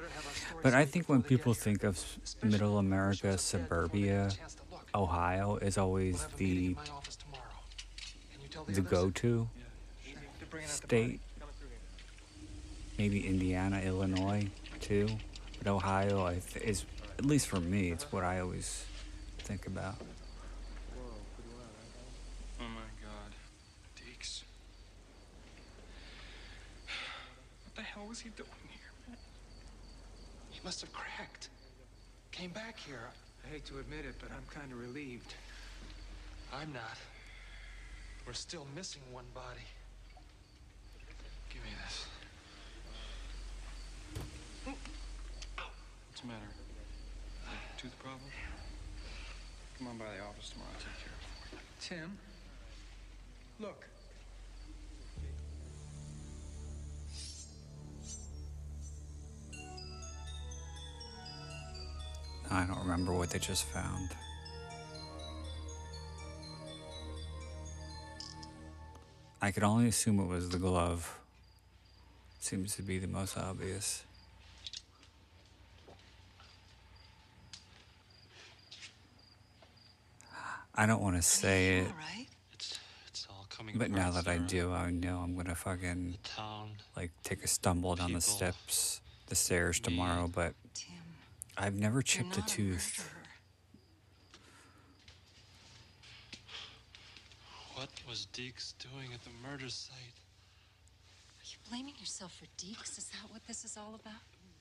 But 0.62 0.74
I 0.74 0.84
think 0.84 1.08
when 1.08 1.22
people 1.22 1.54
think 1.54 1.84
of 1.84 2.02
middle 2.42 2.78
America, 2.78 3.36
suburbia, 3.38 4.30
Ohio 4.94 5.56
is 5.56 5.76
always 5.78 6.26
the 6.36 6.76
the 8.66 8.80
go-to 8.80 9.48
state. 10.66 11.20
Maybe 12.96 13.26
Indiana, 13.26 13.80
Illinois, 13.80 14.48
too. 14.80 15.08
But 15.58 15.66
Ohio 15.66 16.26
is, 16.26 16.84
at 17.18 17.24
least 17.24 17.48
for 17.48 17.58
me, 17.58 17.90
it's 17.90 18.12
what 18.12 18.22
I 18.22 18.38
always 18.40 18.84
think 19.38 19.66
about. 19.66 19.96
Oh 22.60 22.62
my 22.62 22.88
god. 23.02 23.34
Deeks. 23.98 24.44
Was 28.14 28.20
he 28.20 28.28
doing 28.28 28.48
here, 28.70 28.92
man? 29.08 29.16
He 30.50 30.60
must 30.64 30.80
have 30.82 30.92
cracked. 30.92 31.48
Came 32.30 32.50
back 32.50 32.78
here. 32.78 33.10
I 33.44 33.48
hate 33.52 33.64
to 33.66 33.80
admit 33.80 34.04
it, 34.04 34.14
but 34.20 34.30
I'm 34.30 34.44
kind 34.54 34.70
of 34.70 34.78
relieved. 34.78 35.34
I'm 36.52 36.72
not. 36.72 36.96
We're 38.24 38.34
still 38.34 38.68
missing 38.76 39.02
one 39.10 39.24
body. 39.34 39.66
Give 41.52 41.60
me 41.64 41.70
this. 41.82 42.06
What's 44.64 46.20
the 46.20 46.26
matter? 46.28 46.38
Tooth 47.78 47.98
problem? 47.98 48.30
Come 49.76 49.88
on 49.88 49.98
by 49.98 50.04
the 50.16 50.22
office 50.22 50.50
tomorrow. 50.50 50.70
I'll 50.72 50.78
take 50.78 51.00
care 51.02 51.10
of 51.10 51.58
it. 51.58 51.64
Tim, 51.80 52.16
look. 53.58 53.88
I 62.54 62.64
don't 62.66 62.78
remember 62.78 63.12
what 63.12 63.30
they 63.30 63.40
just 63.40 63.64
found. 63.64 64.10
I 69.42 69.50
could 69.50 69.64
only 69.64 69.88
assume 69.88 70.20
it 70.20 70.26
was 70.26 70.48
the 70.48 70.58
glove. 70.58 71.18
Seems 72.38 72.76
to 72.76 72.82
be 72.82 72.98
the 72.98 73.08
most 73.08 73.36
obvious. 73.36 74.04
I 80.76 80.86
don't 80.86 81.02
want 81.02 81.16
to 81.16 81.22
say 81.22 81.78
it, 81.78 81.88
It's 82.52 82.78
it's 83.08 83.26
coming 83.50 83.76
but 83.78 83.90
now 83.90 84.10
that 84.12 84.28
I 84.28 84.38
do, 84.38 84.72
I 84.72 84.90
know 84.90 85.18
I'm 85.18 85.36
gonna 85.36 85.54
fucking 85.54 86.18
town, 86.24 86.70
like 86.96 87.10
take 87.22 87.42
a 87.44 87.48
stumble 87.48 87.96
down 87.96 88.12
the 88.12 88.20
steps, 88.20 89.00
the 89.26 89.34
stairs 89.34 89.78
tomorrow. 89.80 90.28
But 90.32 90.54
I've 91.56 91.74
never 91.74 92.02
chipped 92.02 92.36
a 92.36 92.42
tooth. 92.42 93.08
What 97.74 97.88
was 98.08 98.26
Deeks 98.32 98.74
doing 98.78 99.12
at 99.14 99.22
the 99.24 99.30
murder 99.48 99.68
site? 99.68 99.96
Are 99.96 101.46
you 101.46 101.56
blaming 101.68 101.94
yourself 101.98 102.34
for 102.34 102.46
Deeks? 102.62 102.98
Is 102.98 103.08
that 103.10 103.30
what 103.30 103.46
this 103.46 103.64
is 103.64 103.76
all 103.76 103.94
about? 103.94 104.20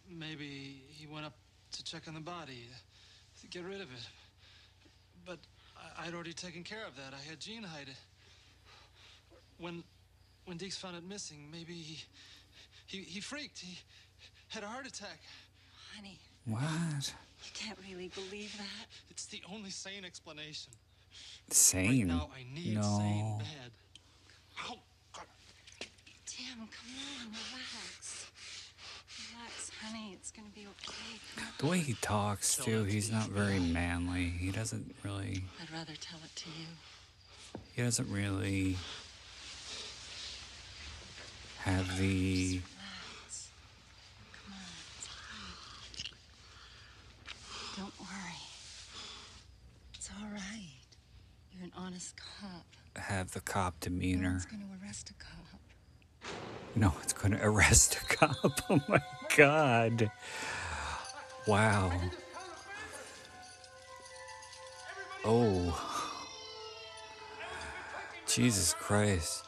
Maybe 0.09 0.83
he 0.89 1.07
went 1.07 1.25
up 1.25 1.33
to 1.71 1.83
check 1.83 2.07
on 2.07 2.13
the 2.13 2.19
body, 2.19 2.65
to 3.41 3.47
get 3.47 3.63
rid 3.63 3.81
of 3.81 3.91
it. 3.91 4.07
But 5.25 5.39
I, 5.75 6.07
I'd 6.07 6.13
already 6.13 6.33
taken 6.33 6.63
care 6.63 6.85
of 6.85 6.95
that. 6.97 7.13
I 7.13 7.29
had 7.29 7.39
Gene 7.39 7.63
hide 7.63 7.87
it. 7.87 7.95
When, 9.57 9.83
when 10.45 10.57
Deeks 10.57 10.77
found 10.77 10.95
it 10.95 11.03
missing, 11.03 11.47
maybe 11.51 11.73
he, 11.73 12.03
he, 12.85 13.03
he 13.03 13.19
freaked. 13.19 13.59
He 13.59 13.79
had 14.49 14.63
a 14.63 14.67
heart 14.67 14.85
attack. 14.85 15.19
Honey, 15.95 16.19
What? 16.45 17.13
you 17.45 17.51
can't 17.53 17.77
really 17.89 18.09
believe 18.09 18.55
that. 18.57 18.87
It's 19.09 19.25
the 19.25 19.41
only 19.51 19.69
sane 19.69 20.05
explanation. 20.05 20.73
Sane? 21.49 22.07
now 22.07 22.29
I 22.35 22.43
need 22.53 22.75
no. 22.75 22.81
sane 22.81 23.37
bad. 23.39 23.71
Ow! 24.69 24.77
Tim, 26.25 26.57
come 26.57 26.93
on, 27.21 27.27
relax. 27.27 28.27
Relax, 29.31 29.71
honey. 29.81 30.11
It's 30.13 30.31
gonna 30.31 30.47
be 30.55 30.61
okay. 30.61 31.19
Come. 31.35 31.47
The 31.59 31.67
way 31.67 31.79
he 31.79 31.93
talks 32.01 32.55
too, 32.57 32.83
he's 32.83 33.11
not 33.11 33.27
very 33.29 33.59
manly. 33.59 34.25
He 34.25 34.51
doesn't 34.51 34.95
really. 35.03 35.43
I'd 35.61 35.71
rather 35.71 35.93
tell 35.99 36.19
it 36.23 36.35
to 36.35 36.49
you. 36.49 36.67
He 37.75 37.81
doesn't 37.83 38.09
really 38.09 38.77
have 41.59 41.97
the. 41.99 42.61
Relax. 42.61 43.49
Come 44.33 44.53
on, 44.53 44.59
it's 44.97 45.07
all 45.09 45.19
right. 45.29 46.13
Don't 47.77 47.99
worry. 47.99 48.41
It's 49.95 50.09
all 50.19 50.29
right. 50.31 50.79
You're 51.53 51.62
an 51.62 51.62
honest 51.75 52.15
cop. 52.17 52.65
have 52.95 53.31
the 53.31 53.41
cop 53.41 53.79
demeanor. 53.79 54.31
one's 54.31 54.45
gonna 54.45 54.65
arrest 54.81 55.09
a 55.09 55.13
cop. 55.13 55.43
No 56.75 56.93
it's 57.03 57.13
going 57.13 57.31
to 57.31 57.45
arrest 57.45 57.95
a 58.01 58.15
cop. 58.15 58.61
Oh 58.69 58.81
my 58.87 59.01
god. 59.35 60.11
Wow. 61.47 61.91
Oh. 65.25 66.09
Jesus 68.27 68.73
Christ. 68.73 69.45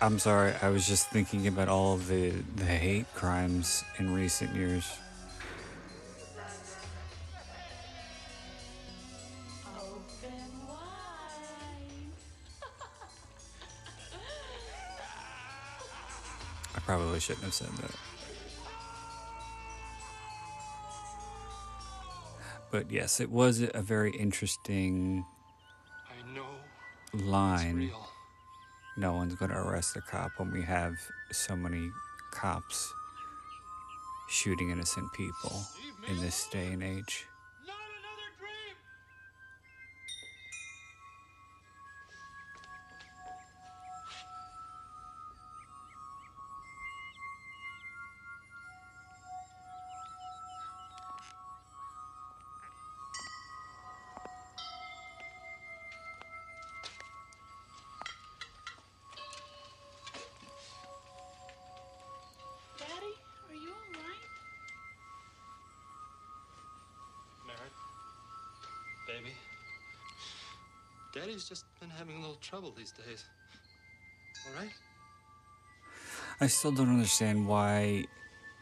I'm 0.00 0.18
sorry, 0.18 0.54
I 0.62 0.68
was 0.68 0.86
just 0.86 1.10
thinking 1.10 1.46
about 1.46 1.68
all 1.68 1.96
the, 1.96 2.30
the 2.56 2.64
hate 2.64 3.06
crimes 3.14 3.82
in 3.98 4.14
recent 4.14 4.54
years. 4.54 4.98
Probably 16.86 17.18
shouldn't 17.18 17.44
have 17.44 17.52
said 17.52 17.68
that. 17.68 17.90
But 22.70 22.90
yes, 22.90 23.20
it 23.20 23.30
was 23.30 23.60
a 23.74 23.82
very 23.82 24.12
interesting 24.12 25.24
I 26.08 26.34
know 26.34 26.46
line. 27.12 27.90
No 28.96 29.14
one's 29.14 29.34
going 29.34 29.50
to 29.50 29.58
arrest 29.58 29.96
a 29.96 30.00
cop 30.00 30.30
when 30.38 30.52
we 30.52 30.62
have 30.62 30.94
so 31.32 31.56
many 31.56 31.90
cops 32.30 32.92
shooting 34.28 34.70
innocent 34.70 35.12
people 35.12 35.64
in 36.08 36.20
this 36.20 36.46
day 36.48 36.68
and 36.68 36.82
age. 36.82 37.26
These 72.76 72.92
days. 72.92 73.24
All 74.46 74.62
right? 74.62 74.72
I 76.40 76.46
still 76.46 76.72
don't 76.72 76.90
understand 76.90 77.48
why 77.48 78.04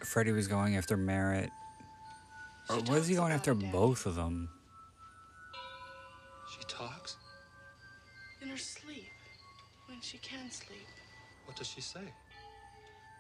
Freddy 0.05 0.31
was 0.31 0.47
going 0.47 0.77
after 0.77 0.97
Merritt. 0.97 1.51
Or 2.71 2.81
was 2.83 3.09
he 3.09 3.17
going 3.17 3.33
after 3.33 3.55
both 3.55 4.07
of 4.07 4.15
them? 4.15 4.49
She 6.51 6.65
talks? 6.69 7.17
In 8.41 8.49
her 8.49 8.57
sleep, 8.57 9.11
when 9.89 10.01
she 10.01 10.19
can 10.19 10.51
sleep. 10.51 10.87
What 11.47 11.57
does 11.57 11.67
she 11.67 11.81
say? 11.81 12.01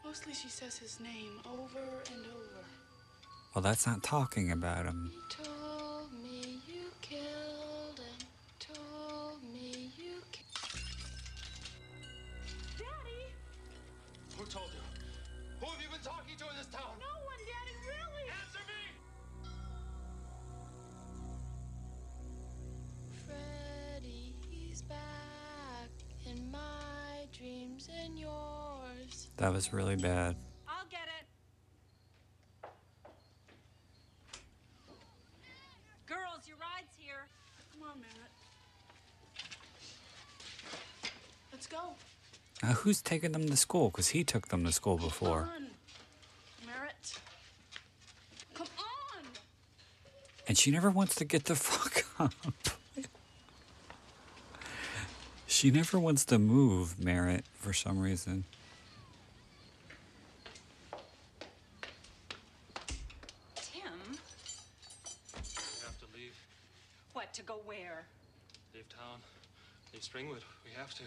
Mostly 0.05 0.32
she 0.34 0.49
says 0.49 0.78
his 0.78 1.01
name 1.01 1.40
over 1.45 1.80
and 2.14 2.24
over. 2.26 2.64
Well, 3.55 3.62
that's 3.62 3.86
not 3.86 4.03
talking 4.03 4.53
about 4.53 4.84
him. 4.84 5.11
Told 5.30 5.43
dreams 27.75 27.89
and 28.05 28.18
yours. 28.18 29.29
That 29.37 29.53
was 29.53 29.72
really 29.72 29.97
bad. 29.97 30.37
I'll 30.68 30.87
get 30.91 31.09
it. 31.20 32.68
Girls, 36.07 36.47
your 36.47 36.57
ride's 36.57 36.95
here. 36.97 37.27
Come 37.72 37.89
on, 37.89 38.01
Merritt. 38.01 38.31
Let's 41.53 41.66
go. 41.66 41.95
Now, 42.62 42.72
who's 42.72 43.03
taking 43.03 43.33
them 43.33 43.49
to 43.49 43.57
school? 43.57 43.91
Because 43.91 44.09
he 44.09 44.25
took 44.25 44.49
them 44.49 44.64
to 44.64 44.72
school 44.72 44.97
before. 44.97 45.49
Merritt. 46.66 47.18
Come 48.55 48.68
on. 48.79 49.25
And 50.47 50.57
she 50.57 50.70
never 50.70 50.91
wants 50.91 51.14
to 51.16 51.25
get 51.25 51.45
the 51.45 51.55
fuck 51.57 52.05
up. 52.18 52.74
She 55.64 55.70
never 55.70 55.98
wants 55.98 56.26
to 56.26 56.38
move, 56.38 57.02
Merritt, 57.02 57.46
for 57.54 57.72
some 57.72 57.98
reason. 57.98 58.44
Tim, 63.56 63.80
We 65.32 65.40
have 65.80 65.98
to 66.00 66.06
leave. 66.14 66.36
what, 67.14 67.32
to 67.32 67.42
go 67.44 67.62
where? 67.64 68.04
Leave 68.74 68.86
town. 68.90 69.20
Leave 69.94 70.02
Springwood. 70.02 70.42
We 70.66 70.72
have 70.76 70.92
to. 70.96 71.04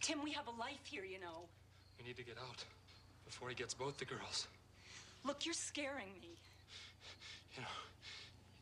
Tim, 0.00 0.24
we 0.24 0.32
have 0.32 0.48
a 0.48 0.60
life 0.60 0.82
here, 0.82 1.04
you 1.04 1.20
know. 1.20 1.46
We 1.96 2.04
need 2.04 2.16
to 2.16 2.24
get 2.24 2.38
out 2.38 2.64
before 3.24 3.50
he 3.50 3.54
gets 3.54 3.72
both 3.72 3.98
the 3.98 4.04
girls. 4.04 4.48
Look, 5.22 5.46
you're 5.46 5.54
scaring 5.54 6.10
me. 6.20 6.30
You 7.54 7.62
know, 7.62 7.68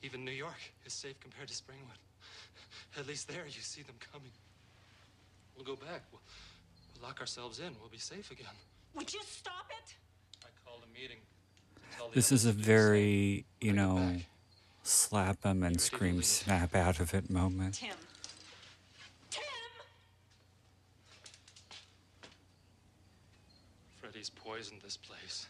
even 0.03 0.23
New 0.23 0.33
York 0.33 0.61
is 0.85 0.93
safe 0.93 1.19
compared 1.19 1.49
to 1.49 1.55
Springwood. 1.55 2.99
At 2.99 3.07
least 3.07 3.27
there 3.27 3.47
you 3.47 3.63
see 3.63 3.81
them 3.81 3.97
coming. 4.13 4.33
We'll 5.61 5.77
go 5.77 5.85
back. 5.85 6.05
We'll, 6.11 6.23
we'll 6.95 7.07
lock 7.07 7.21
ourselves 7.21 7.59
in. 7.59 7.75
We'll 7.81 7.91
be 7.91 7.99
safe 7.99 8.31
again. 8.31 8.47
Would 8.95 9.13
you 9.13 9.21
stop 9.27 9.67
it? 9.69 9.95
I 10.43 10.49
called 10.65 10.85
a 10.91 10.95
meeting. 10.99 11.19
to 11.75 11.97
tell 11.97 12.09
the 12.09 12.15
This 12.15 12.33
is 12.33 12.47
a 12.47 12.53
very, 12.53 13.45
you 13.61 13.75
know, 13.75 14.17
slap 14.85 15.45
him 15.45 15.63
and 15.63 15.79
scream 15.79 16.23
snap 16.23 16.75
out 16.75 16.99
of 16.99 17.13
it 17.13 17.29
moment. 17.29 17.75
Tim. 17.75 17.91
Tim! 19.29 19.43
Freddy's 24.01 24.31
poisoned 24.31 24.81
this 24.81 24.97
place. 24.97 25.47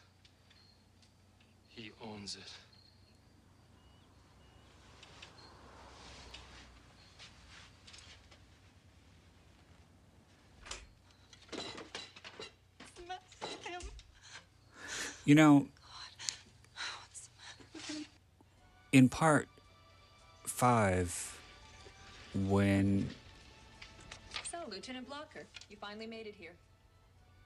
He 1.69 1.93
owns 2.03 2.35
it. 2.35 2.51
What's 12.79 12.93
the 12.97 13.03
mess, 13.09 13.19
Tim? 13.65 13.81
You 15.25 15.35
know, 15.35 15.67
in 18.93 19.09
part 19.09 19.49
five, 20.45 21.39
when 22.35 23.09
So, 24.51 24.59
Lieutenant 24.71 25.09
Blocker, 25.09 25.47
you 25.69 25.77
finally 25.81 26.07
made 26.07 26.27
it 26.27 26.35
here. 26.39 26.53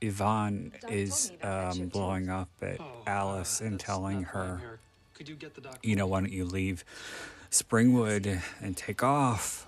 Yvonne 0.00 0.72
is 0.88 1.30
me 1.30 1.36
about 1.40 1.74
that 1.74 1.80
um, 1.80 1.88
blowing 1.88 2.28
up 2.28 2.48
at 2.60 2.80
Oh, 2.80 2.84
Alice 3.06 3.60
uh, 3.62 3.66
and 3.66 3.80
telling 3.80 4.22
not 4.22 4.34
why 4.34 4.40
I'm 4.40 4.58
her. 4.58 4.78
Could 5.14 5.28
you 5.28 5.36
get 5.36 5.54
the 5.54 5.62
you 5.82 5.94
know, 5.94 6.06
why 6.06 6.20
don't 6.20 6.32
you 6.32 6.44
leave 6.44 6.84
Springwood 7.50 8.40
and 8.60 8.76
take 8.76 9.02
off? 9.02 9.66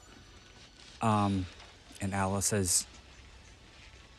Um, 1.00 1.46
and 2.00 2.12
Alice 2.12 2.46
says, 2.46 2.86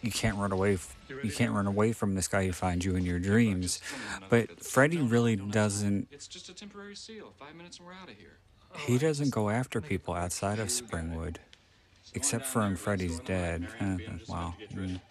you 0.07 0.11
can't 0.11 0.37
run 0.37 0.53
away. 0.53 0.77
You 1.21 1.31
can't 1.31 1.51
run 1.51 1.67
away 1.67 1.91
from 1.91 2.15
this 2.15 2.29
guy 2.29 2.45
who 2.45 2.53
finds 2.53 2.85
you 2.85 2.95
in 2.95 3.05
your 3.05 3.19
dreams. 3.19 3.81
But 4.29 4.63
Freddy 4.63 4.99
really 4.99 5.35
doesn't. 5.35 6.07
It's 6.11 6.27
just 6.27 6.47
a 6.47 6.53
temporary 6.53 6.95
seal. 6.95 7.33
Five 7.37 7.55
minutes 7.55 7.77
and 7.77 7.87
we're 7.87 7.93
out 7.93 8.09
of 8.09 8.15
here. 8.15 8.37
He 8.77 8.97
doesn't 8.97 9.31
go 9.31 9.49
after 9.49 9.81
people 9.81 10.13
outside 10.13 10.59
of 10.59 10.69
Springwood, 10.69 11.37
except 12.13 12.45
for 12.45 12.59
when 12.59 12.77
Freddy's 12.77 13.19
dead. 13.19 13.67
Wow. 14.29 14.53
Mm. 14.73 15.01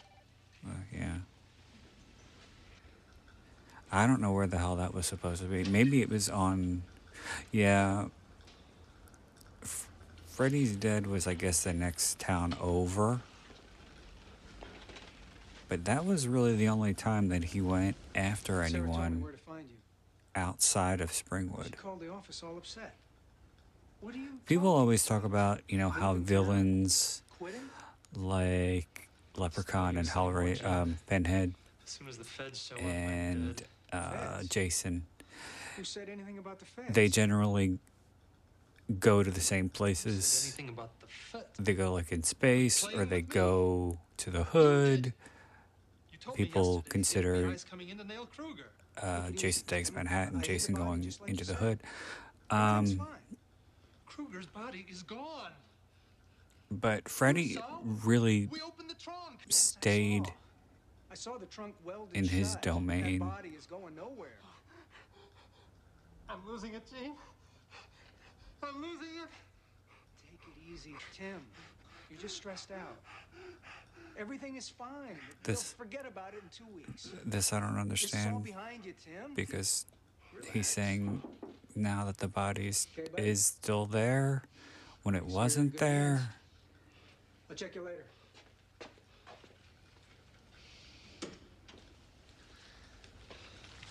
Uh, 0.66 0.70
yeah. 0.90 1.14
I 3.92 4.07
don't 4.07 4.20
know 4.22 4.32
where 4.32 4.47
the 4.47 4.59
hell 4.59 4.76
that 4.76 4.94
was 4.94 5.07
supposed 5.07 5.42
to 5.42 5.49
be. 5.49 5.64
Maybe 5.64 6.01
it 6.01 6.09
was 6.09 6.30
on. 6.30 6.82
Yeah. 7.53 8.07
F- 9.62 9.88
Freddy's 10.28 10.74
Dead 10.74 11.07
was, 11.07 11.26
I 11.26 11.34
guess, 11.34 11.64
the 11.64 11.72
next 11.72 12.18
town 12.18 12.57
over. 12.61 13.20
But 15.69 15.85
that 15.87 16.05
was 16.05 16.29
really 16.29 16.55
the 16.55 16.69
only 16.69 16.95
time 16.95 17.29
that 17.29 17.45
he 17.45 17.61
went 17.61 17.97
after 18.14 18.62
anyone 18.62 19.21
where 19.21 19.33
to 19.33 19.39
find 19.39 19.69
you. 19.69 19.77
outside 20.35 21.01
of 21.01 21.11
Springwood. 21.11 21.77
called 21.77 22.01
the 22.01 22.11
office 22.12 22.43
all 22.43 22.57
upset. 22.57 22.95
What 24.01 24.14
are 24.14 24.19
you 24.19 24.29
People 24.47 24.69
always 24.69 25.05
talk 25.05 25.25
about, 25.25 25.61
you 25.69 25.79
know, 25.79 25.91
how 25.91 26.14
villains 26.14 27.23
like 28.14 29.09
Leprechaun 29.37 29.97
and 29.97 30.07
Hellray, 30.07 30.64
um, 30.64 30.99
Pinhead, 31.09 31.55
As 31.85 31.91
soon 31.91 32.09
as 32.09 32.17
the 32.17 32.25
feds 32.25 32.62
show 32.62 32.77
and 32.77 33.62
up, 33.93 34.14
uh, 34.14 34.43
Jason, 34.45 35.05
Who 35.77 35.85
said 35.85 36.09
anything 36.09 36.39
about 36.39 36.59
the 36.61 36.64
feds? 36.64 36.95
they 36.95 37.09
generally 37.09 37.79
go 39.01 39.23
to 39.25 39.31
the 39.31 39.41
same 39.41 39.69
places. 39.69 40.55
Anything 40.57 40.69
about 40.69 40.91
the? 41.01 41.07
They 41.59 41.75
go 41.75 41.93
like 41.93 42.12
in 42.12 42.23
space, 42.23 42.87
or 42.95 43.05
they 43.05 43.21
go 43.21 43.99
to 44.19 44.31
the 44.31 44.45
hood. 44.45 45.12
You 46.27 46.33
told 46.33 46.39
me 46.39 46.45
People 46.45 46.85
consider 46.89 47.35
FBI's 47.47 47.64
coming 47.64 47.89
in 47.89 47.99
to 47.99 48.05
nail 48.05 48.27
Kruger. 48.27 48.66
uh, 49.01 49.31
Jason 49.31 49.66
Takes 49.66 49.93
Manhattan, 49.93 50.43
Jason 50.43 50.74
going 50.74 51.05
into 51.27 51.45
the 51.45 51.55
hood. 51.55 51.81
Um. 52.51 53.07
Krueger's 54.07 54.47
body 54.47 54.87
is 54.91 55.03
gone. 55.03 55.53
but 56.70 57.07
Freddy 57.09 57.59
really 57.85 58.47
We 58.51 58.59
the 58.89 58.95
trunk. 58.95 59.41
stayed 59.51 60.33
I 61.11 61.14
saw 61.14 61.37
the 61.39 61.47
trunk 61.47 61.74
in 62.14 62.24
his 62.27 62.53
shut. 62.53 62.62
domain. 62.62 63.18
That 63.20 63.27
body 63.27 63.51
is 63.51 63.66
going 63.66 63.95
nowhere. 63.95 64.39
I'm 66.29 66.41
losing 66.47 66.74
it, 66.74 66.83
Gene. 66.91 67.12
I'm 68.62 68.83
losing 68.83 69.09
it. 69.22 69.31
Take 70.22 70.41
it 70.49 70.72
easy, 70.72 70.97
Tim. 71.14 71.41
You're 72.11 72.20
just 72.20 72.37
stressed 72.37 72.72
out. 72.72 72.97
Everything 74.19 74.57
is 74.57 74.69
fine. 74.69 75.19
This- 75.43 75.75
You'll 75.79 75.85
forget 75.87 76.07
about 76.07 76.33
it 76.35 76.43
in 76.43 76.49
two 76.49 76.67
weeks. 76.75 77.11
this. 77.25 77.53
I 77.53 77.61
don't 77.61 77.69
It's 77.71 77.75
all 77.77 77.81
understand 77.81 78.45
behind 78.45 78.85
you, 78.87 78.95
Tim. 79.05 79.35
because 79.35 79.85
he's 80.53 80.69
saying 80.69 81.23
now 81.75 82.05
that 82.07 82.19
the 82.19 82.29
body 82.29 82.69
is, 82.69 82.87
Okay, 82.99 83.23
is 83.31 83.45
still 83.45 83.85
there 83.87 84.43
when 85.03 85.14
it 85.14 85.25
wasn't 85.27 85.73
good 85.73 85.81
there. 85.81 86.29
I'll 87.51 87.57
check 87.57 87.75
you 87.75 87.83
later. 87.83 88.05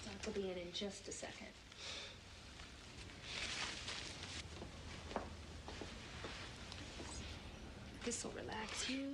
Doc 0.03 0.25
will 0.25 0.33
be 0.33 0.51
in 0.51 0.57
in 0.57 0.71
just 0.73 1.07
a 1.07 1.11
second. 1.11 1.47
This'll 8.03 8.31
relax 8.31 8.89
you. 8.89 9.05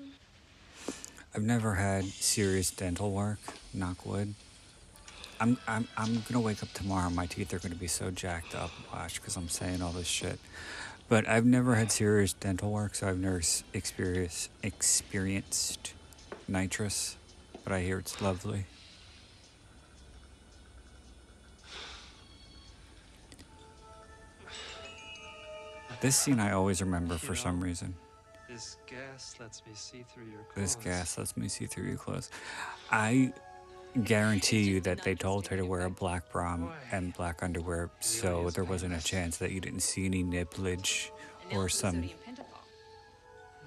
I've 1.34 1.44
never 1.44 1.76
had 1.76 2.04
serious 2.06 2.72
dental 2.72 3.12
work. 3.12 3.40
Knock 3.74 4.06
wood. 4.06 4.34
I'm 5.40 5.58
I'm 5.66 5.88
I'm 5.98 6.24
gonna 6.30 6.42
wake 6.42 6.62
up 6.62 6.74
tomorrow. 6.74 7.10
My 7.10 7.26
teeth 7.26 7.54
are 7.54 7.60
gonna 7.60 7.76
be 7.76 7.88
so 7.88 8.12
jacked 8.12 8.54
up. 8.54 8.72
Watch, 8.94 9.22
because 9.22 9.38
I'm 9.38 9.48
saying 9.48 9.82
all 9.82 9.92
this 9.92 10.08
shit. 10.08 10.40
But 11.08 11.28
I've 11.28 11.46
never 11.46 11.76
had 11.76 11.92
serious 11.92 12.34
dental 12.34 12.70
work, 12.72 12.96
so 12.96 13.08
I've 13.08 13.18
never 13.18 13.42
experienced 13.74 14.50
nitrous. 16.48 17.18
But 17.64 17.74
I 17.74 17.82
hear 17.82 18.00
it's 18.00 18.22
lovely. 18.22 18.66
This 26.02 26.16
scene 26.16 26.40
I 26.40 26.52
always 26.52 26.82
remember 26.82 27.18
for 27.18 27.36
some 27.36 27.64
reason. 27.64 27.94
This 28.52 28.76
gas 28.86 29.36
lets 29.40 29.66
me 29.66 29.72
see 29.76 30.04
through 30.14 30.26
your 30.26 30.42
clothes. 30.42 30.76
This 30.76 30.76
gas 30.84 31.18
lets 31.18 31.38
me 31.38 31.48
see 31.48 31.68
through 31.68 31.86
your 31.86 31.96
clothes. 31.96 32.30
I 32.92 33.32
guarantee 34.04 34.64
you 34.64 34.82
that 34.82 35.04
they 35.04 35.16
told 35.16 35.48
her 35.48 35.56
to 35.56 35.66
wear 35.66 35.82
a 35.86 35.90
black 35.90 36.30
bra 36.34 36.58
and 36.92 37.14
black 37.14 37.44
underwear 37.44 37.90
so 38.02 38.50
there 38.50 38.66
wasn't 38.66 38.94
a 38.94 39.02
chance 39.02 39.38
that 39.38 39.52
you 39.52 39.62
didn't 39.62 39.80
see 39.80 40.06
any 40.06 40.22
nipplage 40.22 41.12
or 41.54 41.70
some 41.70 41.96
Sodium 41.96 42.18
pentothal. 42.28 42.44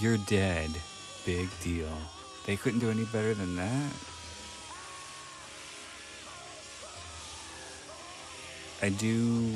You're, 0.00 0.16
dead. 0.16 0.70
Big 1.26 1.48
deal. 1.60 1.88
They 2.46 2.56
couldn't 2.56 2.78
do 2.78 2.88
any 2.88 3.04
better 3.06 3.34
than 3.34 3.56
that. 3.56 3.92
I 8.80 8.90
do. 8.90 9.52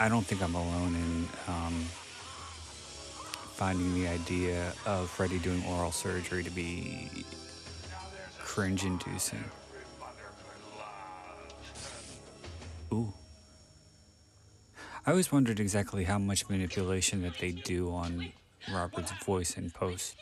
I 0.00 0.08
don't 0.08 0.24
think 0.26 0.42
I'm 0.42 0.54
alone 0.54 0.94
in 0.94 1.28
um, 1.46 1.74
finding 3.54 3.94
the 3.94 4.08
idea 4.08 4.72
of 4.86 5.10
Freddy 5.10 5.38
doing 5.38 5.62
oral 5.66 5.92
surgery 5.92 6.42
to 6.42 6.50
be 6.50 7.10
cringe 8.38 8.84
inducing. 8.84 9.44
I 15.06 15.10
always 15.12 15.30
wondered 15.30 15.60
exactly 15.60 16.02
how 16.02 16.18
much 16.18 16.48
manipulation 16.48 17.22
that 17.22 17.38
they 17.38 17.52
do 17.52 17.94
on 17.94 18.32
Robert's 18.74 19.12
voice 19.24 19.56
in 19.56 19.70
post. 19.70 20.16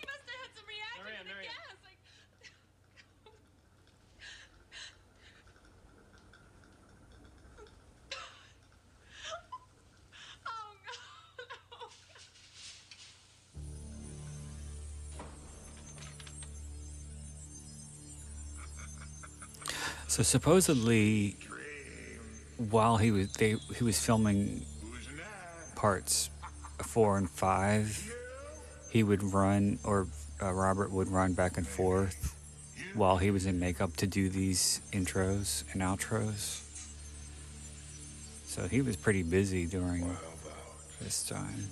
So 20.09 20.23
supposedly, 20.23 21.37
while 22.71 22.99
he 22.99 23.11
was 23.11 23.33
they 23.33 23.57
he 23.77 23.83
was 23.83 23.99
filming 23.99 24.65
parts 25.85 26.31
four 26.81 27.19
and 27.19 27.29
five, 27.29 28.11
he 28.89 29.03
would 29.03 29.23
run 29.23 29.79
or 29.85 30.07
uh, 30.43 30.51
Robert 30.51 30.91
would 30.91 31.09
run 31.09 31.35
back 31.35 31.59
and 31.59 31.69
forth 31.69 32.35
while 32.95 33.19
he 33.19 33.31
was 33.31 33.45
in 33.45 33.61
makeup 33.61 33.95
to 33.95 34.07
do 34.07 34.31
these 34.31 34.81
intros 34.93 35.63
and 35.75 35.83
outros. 35.83 36.63
So 38.47 38.67
he 38.67 38.81
was 38.81 38.97
pretty 38.97 39.23
busy 39.23 39.67
during 39.67 40.17
this 41.03 41.23
time. 41.29 41.69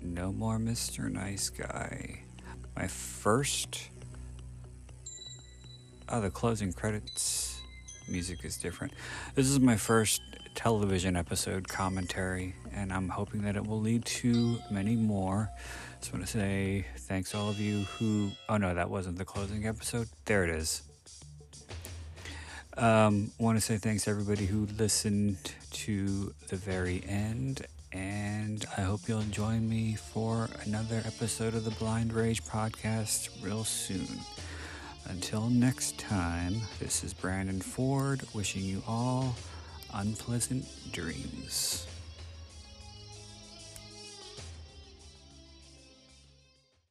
No 0.00 0.32
More 0.32 0.58
Mr. 0.58 1.10
Nice 1.10 1.48
Guy. 1.48 2.22
My 2.76 2.86
first. 2.86 3.90
Oh, 6.08 6.20
the 6.20 6.30
closing 6.30 6.72
credits 6.72 7.60
music 8.08 8.44
is 8.44 8.56
different. 8.56 8.94
This 9.34 9.48
is 9.48 9.60
my 9.60 9.76
first 9.76 10.22
television 10.54 11.14
episode 11.16 11.68
commentary, 11.68 12.54
and 12.72 12.92
I'm 12.92 13.08
hoping 13.08 13.42
that 13.42 13.54
it 13.54 13.66
will 13.66 13.80
lead 13.80 14.04
to 14.06 14.58
many 14.70 14.96
more. 14.96 15.50
Just 16.00 16.12
want 16.12 16.24
to 16.26 16.30
say 16.30 16.86
thanks 16.96 17.30
to 17.30 17.38
all 17.38 17.50
of 17.50 17.60
you 17.60 17.84
who. 17.84 18.30
Oh 18.48 18.56
no, 18.56 18.74
that 18.74 18.90
wasn't 18.90 19.18
the 19.18 19.24
closing 19.24 19.66
episode. 19.66 20.08
There 20.24 20.44
it 20.44 20.50
is. 20.50 20.82
Um, 22.76 23.32
want 23.38 23.58
to 23.58 23.60
say 23.60 23.76
thanks 23.76 24.04
to 24.04 24.10
everybody 24.10 24.46
who 24.46 24.66
listened 24.78 25.54
to 25.72 26.32
the 26.48 26.56
very 26.56 27.02
end, 27.08 27.66
and 27.98 28.64
I 28.76 28.82
hope 28.82 29.08
you'll 29.08 29.22
join 29.22 29.68
me 29.68 29.96
for 29.96 30.48
another 30.64 31.02
episode 31.04 31.54
of 31.54 31.64
the 31.64 31.72
Blind 31.72 32.12
Rage 32.12 32.44
podcast 32.44 33.28
real 33.42 33.64
soon. 33.64 34.20
Until 35.06 35.50
next 35.50 35.98
time, 35.98 36.60
this 36.78 37.02
is 37.02 37.12
Brandon 37.12 37.60
Ford 37.60 38.22
wishing 38.34 38.62
you 38.62 38.82
all 38.86 39.34
unpleasant 39.92 40.64
dreams. 40.92 41.87